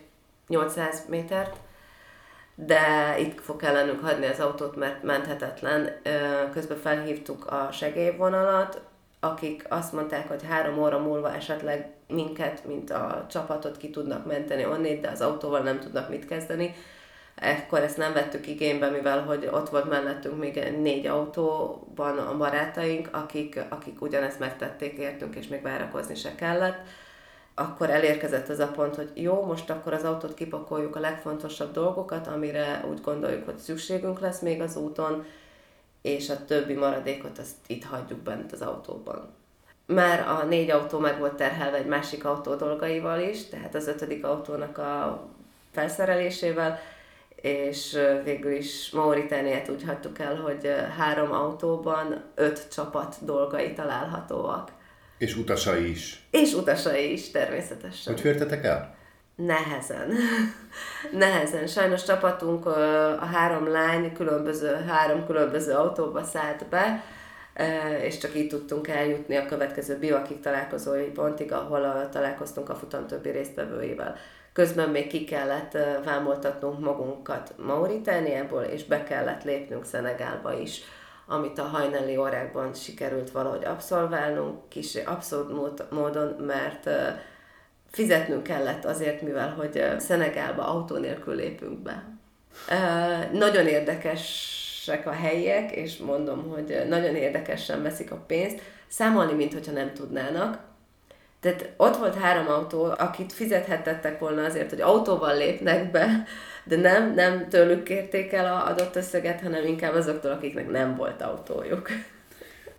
800 0.49 1.05
métert, 1.09 1.57
de 2.55 3.15
itt 3.19 3.41
fog 3.41 3.57
kellenünk 3.57 4.01
hagyni 4.01 4.27
az 4.27 4.41
autót, 4.41 4.77
mert 4.77 5.03
menthetetlen. 5.03 6.01
Közben 6.53 6.79
felhívtuk 6.79 7.47
a 7.47 7.69
segélyvonalat, 7.73 8.81
akik 9.25 9.65
azt 9.69 9.93
mondták, 9.93 10.29
hogy 10.29 10.43
három 10.49 10.79
óra 10.79 10.99
múlva 10.99 11.35
esetleg 11.35 11.91
minket, 12.09 12.65
mint 12.67 12.91
a 12.91 13.27
csapatot 13.31 13.77
ki 13.77 13.91
tudnak 13.91 14.27
menteni 14.27 14.67
onnét, 14.67 15.01
de 15.01 15.11
az 15.11 15.21
autóval 15.21 15.61
nem 15.61 15.81
tudnak 15.81 16.09
mit 16.09 16.27
kezdeni. 16.27 16.75
Ekkor 17.35 17.83
ezt 17.83 17.97
nem 17.97 18.13
vettük 18.13 18.47
igénybe, 18.47 18.91
mivel 18.91 19.23
hogy 19.23 19.49
ott 19.53 19.69
volt 19.69 19.89
mellettünk 19.89 20.39
még 20.39 20.75
négy 20.81 21.07
autóban 21.07 22.19
a 22.19 22.37
barátaink, 22.37 23.09
akik, 23.13 23.61
akik 23.69 24.03
ugyanezt 24.03 24.39
megtették 24.39 24.99
értünk, 24.99 25.35
és 25.35 25.49
még 25.49 25.63
várakozni 25.63 26.15
se 26.15 26.35
kellett. 26.35 26.79
Akkor 27.55 27.91
elérkezett 27.91 28.49
az 28.49 28.59
a 28.59 28.69
pont, 28.69 28.95
hogy 28.95 29.11
jó, 29.15 29.45
most 29.45 29.71
akkor 29.71 29.93
az 29.93 30.05
autót 30.05 30.35
kipakoljuk 30.35 30.97
a 30.97 31.01
legfontosabb 31.01 31.73
dolgokat, 31.73 32.27
amire 32.27 32.85
úgy 32.91 33.01
gondoljuk, 33.01 33.45
hogy 33.45 33.59
szükségünk 33.59 34.21
lesz 34.21 34.41
még 34.41 34.61
az 34.61 34.77
úton, 34.77 35.25
és 36.03 36.31
a 36.31 36.45
többi 36.45 36.75
maradékot 36.75 37.39
azt 37.39 37.57
itt 37.67 37.85
hagyjuk 37.85 38.19
bent 38.19 38.53
az 38.53 38.61
autóban. 38.61 39.35
Már 39.87 40.29
a 40.29 40.45
négy 40.45 40.71
autó 40.71 40.99
meg 40.99 41.19
volt 41.19 41.35
terhelve 41.35 41.77
egy 41.77 41.87
másik 41.87 42.25
autó 42.25 42.55
dolgaival 42.55 43.21
is, 43.21 43.49
tehát 43.49 43.75
az 43.75 43.87
ötödik 43.87 44.25
autónak 44.25 44.79
a 44.79 45.23
felszerelésével, 45.73 46.79
és 47.37 47.99
végül 48.25 48.53
is 48.53 48.91
Mauritániát 48.91 49.69
úgy 49.69 49.83
hagytuk 49.85 50.19
el, 50.19 50.37
hogy 50.37 50.75
három 50.99 51.33
autóban 51.33 52.25
öt 52.35 52.69
csapat 52.73 53.17
dolgai 53.21 53.73
találhatóak. 53.73 54.71
És 55.19 55.37
utasai 55.37 55.91
is. 55.91 56.27
És 56.31 56.53
utasai 56.53 57.13
is, 57.13 57.31
természetesen. 57.31 58.13
Hogy 58.13 58.23
fértetek 58.23 58.65
el? 58.65 58.97
Nehezen. 59.35 60.13
Nehezen. 61.19 61.67
Sajnos 61.67 62.05
csapatunk 62.05 62.67
a 62.67 63.25
három 63.25 63.69
lány 63.69 64.13
különböző, 64.13 64.85
három 64.89 65.27
különböző 65.27 65.73
autóba 65.73 66.23
szállt 66.23 66.67
be, 66.69 67.05
és 68.03 68.19
csak 68.19 68.37
így 68.37 68.49
tudtunk 68.49 68.89
eljutni 68.89 69.37
a 69.37 69.47
következő 69.47 69.99
bivakig 69.99 70.41
találkozói 70.41 71.11
pontig, 71.11 71.53
ahol 71.53 72.09
találkoztunk 72.09 72.69
a 72.69 72.75
futam 72.75 73.07
többi 73.07 73.31
résztvevőivel. 73.31 74.17
Közben 74.53 74.89
még 74.89 75.07
ki 75.07 75.25
kellett 75.25 75.79
vámoltatnunk 76.05 76.81
magunkat 76.81 77.55
Mauritániából, 77.57 78.63
és 78.63 78.85
be 78.85 79.03
kellett 79.03 79.45
lépnünk 79.45 79.85
Szenegálba 79.85 80.59
is, 80.59 80.81
amit 81.27 81.59
a 81.59 81.63
hajnali 81.63 82.17
órákban 82.17 82.75
sikerült 82.75 83.31
valahogy 83.31 83.65
abszolválnunk, 83.65 84.69
kis 84.69 84.95
abszolút 84.95 85.91
módon, 85.91 86.29
mert 86.29 86.89
fizetnünk 87.93 88.43
kellett 88.43 88.85
azért, 88.85 89.23
mivel 89.23 89.49
hogy 89.49 89.85
Szenegálba 89.99 90.69
autó 90.69 90.97
nélkül 90.97 91.35
lépünk 91.35 91.79
be. 91.79 92.05
Nagyon 93.33 93.67
érdekesek 93.67 95.07
a 95.07 95.13
helyiek, 95.13 95.71
és 95.71 95.97
mondom, 95.97 96.49
hogy 96.49 96.85
nagyon 96.89 97.15
érdekesen 97.15 97.83
veszik 97.83 98.11
a 98.11 98.25
pénzt, 98.27 98.61
számolni, 98.89 99.33
mintha 99.33 99.73
nem 99.73 99.93
tudnának, 99.93 100.59
tehát 101.43 101.73
ott 101.77 101.97
volt 101.97 102.15
három 102.15 102.49
autó, 102.49 102.85
akit 102.99 103.33
fizethettettek 103.33 104.19
volna 104.19 104.45
azért, 104.45 104.71
hogy 104.71 104.81
autóval 104.81 105.37
lépnek 105.37 105.91
be, 105.91 106.25
de 106.65 106.77
nem, 106.77 107.15
nem 107.15 107.49
tőlük 107.49 107.83
kérték 107.83 108.33
el 108.33 108.47
a 108.55 108.67
adott 108.67 108.97
összeget, 108.97 109.41
hanem 109.41 109.67
inkább 109.67 109.95
azoktól, 109.95 110.31
akiknek 110.31 110.71
nem 110.71 110.97
volt 110.97 111.23
autójuk. 111.23 111.89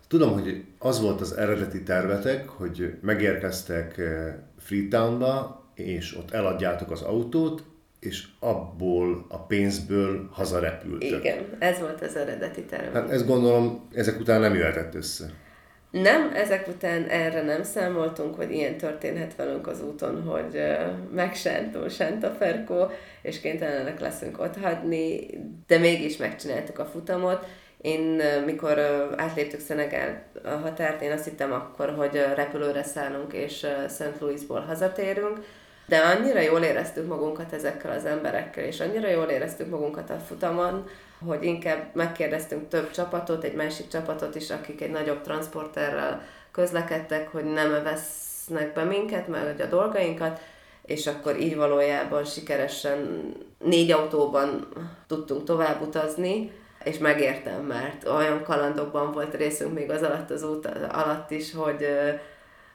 Tudom, 0.08 0.32
hogy 0.32 0.64
az 0.78 1.00
volt 1.00 1.20
az 1.20 1.32
eredeti 1.32 1.82
tervetek, 1.82 2.48
hogy 2.48 2.94
megérkeztek 3.00 4.00
Freetownba, 4.64 5.64
és 5.74 6.16
ott 6.16 6.30
eladjátok 6.30 6.90
az 6.90 7.02
autót, 7.02 7.62
és 8.00 8.24
abból 8.40 9.26
a 9.28 9.38
pénzből 9.38 10.28
hazarepültök. 10.32 11.24
Igen, 11.24 11.56
ez 11.58 11.78
volt 11.78 12.00
az 12.00 12.16
eredeti 12.16 12.62
terve. 12.62 13.00
Hát 13.00 13.10
ezt 13.10 13.26
gondolom, 13.26 13.88
ezek 13.94 14.20
után 14.20 14.40
nem 14.40 14.54
jöhetett 14.54 14.94
össze. 14.94 15.24
Nem, 15.90 16.30
ezek 16.34 16.68
után 16.68 17.04
erre 17.04 17.42
nem 17.42 17.62
számoltunk, 17.62 18.34
hogy 18.34 18.50
ilyen 18.50 18.76
történhet 18.76 19.36
velünk 19.36 19.66
az 19.66 19.82
úton, 19.82 20.22
hogy 20.22 20.60
megsántó 21.14 21.88
Santa 21.88 22.30
Ferko, 22.30 22.86
és 23.22 23.40
kénytelenek 23.40 24.00
leszünk 24.00 24.40
ott 24.40 24.56
hagyni, 24.56 25.26
de 25.66 25.78
mégis 25.78 26.16
megcsináltuk 26.16 26.78
a 26.78 26.84
futamot. 26.84 27.46
Én, 27.84 28.22
mikor 28.44 28.78
átléptük 29.16 29.60
Szenegál 29.60 30.22
a 30.44 30.48
határt, 30.48 31.02
én 31.02 31.12
azt 31.12 31.24
hittem 31.24 31.52
akkor, 31.52 31.94
hogy 31.96 32.24
repülőre 32.34 32.82
szállunk, 32.82 33.32
és 33.32 33.66
St. 33.88 34.20
Louisból 34.20 34.60
hazatérünk, 34.60 35.38
de 35.86 35.98
annyira 35.98 36.40
jól 36.40 36.60
éreztük 36.60 37.06
magunkat 37.06 37.52
ezekkel 37.52 37.96
az 37.96 38.04
emberekkel, 38.04 38.64
és 38.64 38.80
annyira 38.80 39.08
jól 39.08 39.24
éreztük 39.24 39.70
magunkat 39.70 40.10
a 40.10 40.18
futamon, 40.18 40.88
hogy 41.26 41.44
inkább 41.44 41.84
megkérdeztünk 41.92 42.68
több 42.68 42.90
csapatot, 42.90 43.44
egy 43.44 43.54
másik 43.54 43.88
csapatot 43.88 44.34
is, 44.34 44.50
akik 44.50 44.80
egy 44.80 44.90
nagyobb 44.90 45.20
transporterrel 45.20 46.22
közlekedtek, 46.52 47.28
hogy 47.32 47.44
nem 47.44 47.82
vesznek 47.82 48.72
be 48.72 48.84
minket, 48.84 49.28
mert 49.28 49.60
a 49.60 49.66
dolgainkat, 49.66 50.40
és 50.82 51.06
akkor 51.06 51.40
így 51.40 51.56
valójában 51.56 52.24
sikeresen 52.24 53.32
négy 53.58 53.90
autóban 53.90 54.68
tudtunk 55.06 55.44
tovább 55.44 55.80
utazni, 55.80 56.62
és 56.84 56.98
megértem, 56.98 57.64
mert 57.64 58.08
olyan 58.08 58.42
kalandokban 58.42 59.12
volt 59.12 59.34
részünk 59.34 59.74
még 59.74 59.90
az 59.90 60.02
alatt 60.02 60.30
az 60.30 60.42
út 60.42 60.66
alatt 60.92 61.30
is, 61.30 61.54
hogy 61.54 61.86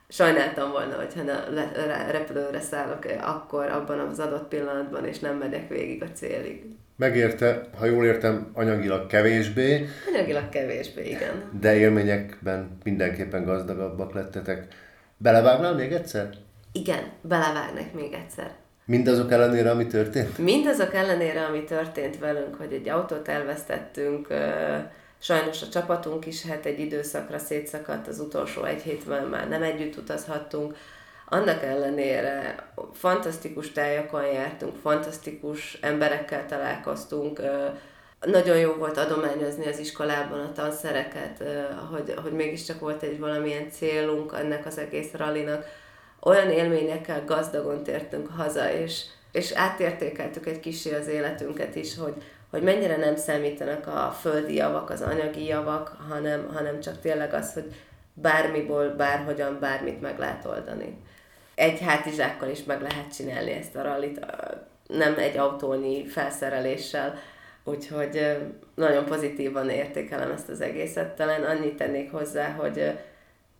sajnáltam 0.08 0.72
volna, 0.72 0.96
hogyha 0.96 1.24
ne, 1.24 2.12
repülőre 2.12 2.60
szállok 2.60 3.06
akkor 3.22 3.70
abban 3.70 4.00
az 4.00 4.20
adott 4.20 4.48
pillanatban, 4.48 5.06
és 5.06 5.20
nem 5.20 5.38
megyek 5.38 5.70
végig 5.70 6.04
a 6.04 6.12
célig. 6.14 6.64
Megérte, 6.96 7.70
ha 7.78 7.86
jól 7.86 8.06
értem, 8.06 8.52
anyagilag 8.54 9.08
kevésbé. 9.08 9.88
Anyagilag 10.14 10.50
kevésbé, 10.50 11.10
igen. 11.10 11.60
De 11.60 11.76
élményekben 11.76 12.78
mindenképpen 12.84 13.44
gazdagabbak 13.44 14.14
lettetek. 14.14 14.68
Belevágnál 15.18 15.74
még 15.74 15.92
egyszer? 15.92 16.30
Igen, 16.72 17.04
belevágnak 17.22 17.94
még 17.94 18.14
egyszer. 18.14 18.52
Mindazok 18.90 19.32
ellenére, 19.32 19.72
ami 19.72 19.88
történt? 19.88 20.38
Mindazok 20.38 20.94
ellenére, 20.94 21.46
ami 21.46 21.64
történt 21.64 22.20
velünk, 22.20 22.56
hogy 22.56 22.74
egy 22.74 22.90
autót 22.90 23.28
elvesztettünk, 23.28 24.28
sajnos 25.20 25.62
a 25.62 25.70
csapatunk 25.70 26.26
is 26.26 26.46
hát 26.46 26.66
egy 26.66 26.80
időszakra 26.80 27.38
szétszakadt, 27.38 28.08
az 28.08 28.20
utolsó 28.20 28.64
egy 28.64 28.82
hétben 28.82 29.24
már 29.24 29.50
nem 29.50 29.64
együtt 29.64 29.98
utazhattunk, 29.98 30.76
annak 31.26 31.64
ellenére 31.64 32.56
fantasztikus 32.94 33.72
tájakon 33.72 34.26
jártunk, 34.26 34.76
fantasztikus 34.82 35.78
emberekkel 35.82 36.46
találkoztunk, 36.46 37.42
nagyon 38.26 38.58
jó 38.58 38.74
volt 38.74 38.98
adományozni 38.98 39.68
az 39.68 39.80
iskolában 39.80 40.40
a 40.40 40.52
tanszereket, 40.52 41.44
hogy, 41.92 42.14
hogy 42.24 42.32
mégiscsak 42.32 42.80
volt 42.80 43.04
egy 43.04 43.20
valamilyen 43.20 43.70
célunk 43.72 44.34
ennek 44.40 44.66
az 44.66 44.78
egész 44.78 45.12
rallinak. 45.14 45.66
Olyan 46.22 46.50
élményekkel 46.50 47.24
gazdagon 47.26 47.84
tértünk 47.84 48.28
haza, 48.28 48.72
és, 48.74 49.04
és 49.32 49.52
átértékeltük 49.52 50.46
egy 50.46 50.60
kicsi 50.60 50.94
az 50.94 51.08
életünket 51.08 51.76
is, 51.76 51.98
hogy, 51.98 52.14
hogy 52.50 52.62
mennyire 52.62 52.98
nem 52.98 53.16
számítanak 53.16 53.88
a 53.88 54.16
földi 54.20 54.54
javak, 54.54 54.90
az 54.90 55.02
anyagi 55.02 55.46
javak, 55.46 55.98
hanem, 56.10 56.50
hanem 56.54 56.80
csak 56.80 57.02
tényleg 57.02 57.34
az, 57.34 57.54
hogy 57.54 57.74
bármiból, 58.14 58.90
bárhogyan, 58.90 59.58
bármit 59.60 60.02
meg 60.02 60.20
lehet 60.20 60.46
oldani. 60.46 60.98
Egy 61.56 61.80
hátizsákkal 61.80 62.50
is 62.50 62.64
meg 62.64 62.82
lehet 62.82 63.16
csinálni 63.16 63.52
ezt 63.52 63.76
a 63.76 63.82
rallit, 63.82 64.26
nem 64.88 65.16
egy 65.18 65.38
autónyi 65.38 66.08
felszereléssel, 66.08 67.20
Úgyhogy 67.70 68.38
nagyon 68.76 69.06
pozitívan 69.06 69.70
értékelem 69.70 70.32
ezt 70.32 70.50
az 70.50 70.62
egészet. 70.62 71.16
Talán 71.16 71.44
annyit 71.44 71.76
tennék 71.76 72.12
hozzá, 72.12 72.50
hogy 72.50 72.98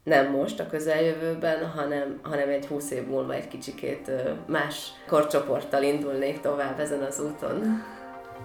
nem 0.10 0.32
most 0.32 0.60
a 0.60 0.68
közeljövőben, 0.68 1.70
hanem, 1.70 2.20
hanem 2.22 2.50
egy 2.50 2.66
húsz 2.66 2.92
év 2.92 3.08
múlva 3.08 3.34
egy 3.34 3.48
kicsikét 3.48 4.12
más 4.46 4.92
korcsoporttal 5.08 5.84
indulnék 5.84 6.42
tovább 6.42 6.80
ezen 6.80 7.02
az 7.02 7.20
úton. 7.20 7.84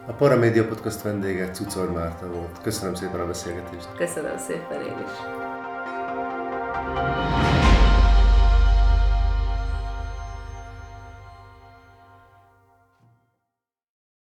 A 0.06 0.12
Paramédia 0.12 0.66
Podcast 0.66 1.02
vendége 1.02 1.50
Cucor 1.50 1.92
Márta 1.92 2.26
volt. 2.26 2.60
Köszönöm 2.62 2.94
szépen 2.94 3.20
a 3.20 3.26
beszélgetést. 3.26 3.88
Köszönöm 3.96 4.38
szépen 4.38 4.80
én 4.80 5.04
is. 5.04 5.42
thank 6.84 7.38
you 7.38 7.43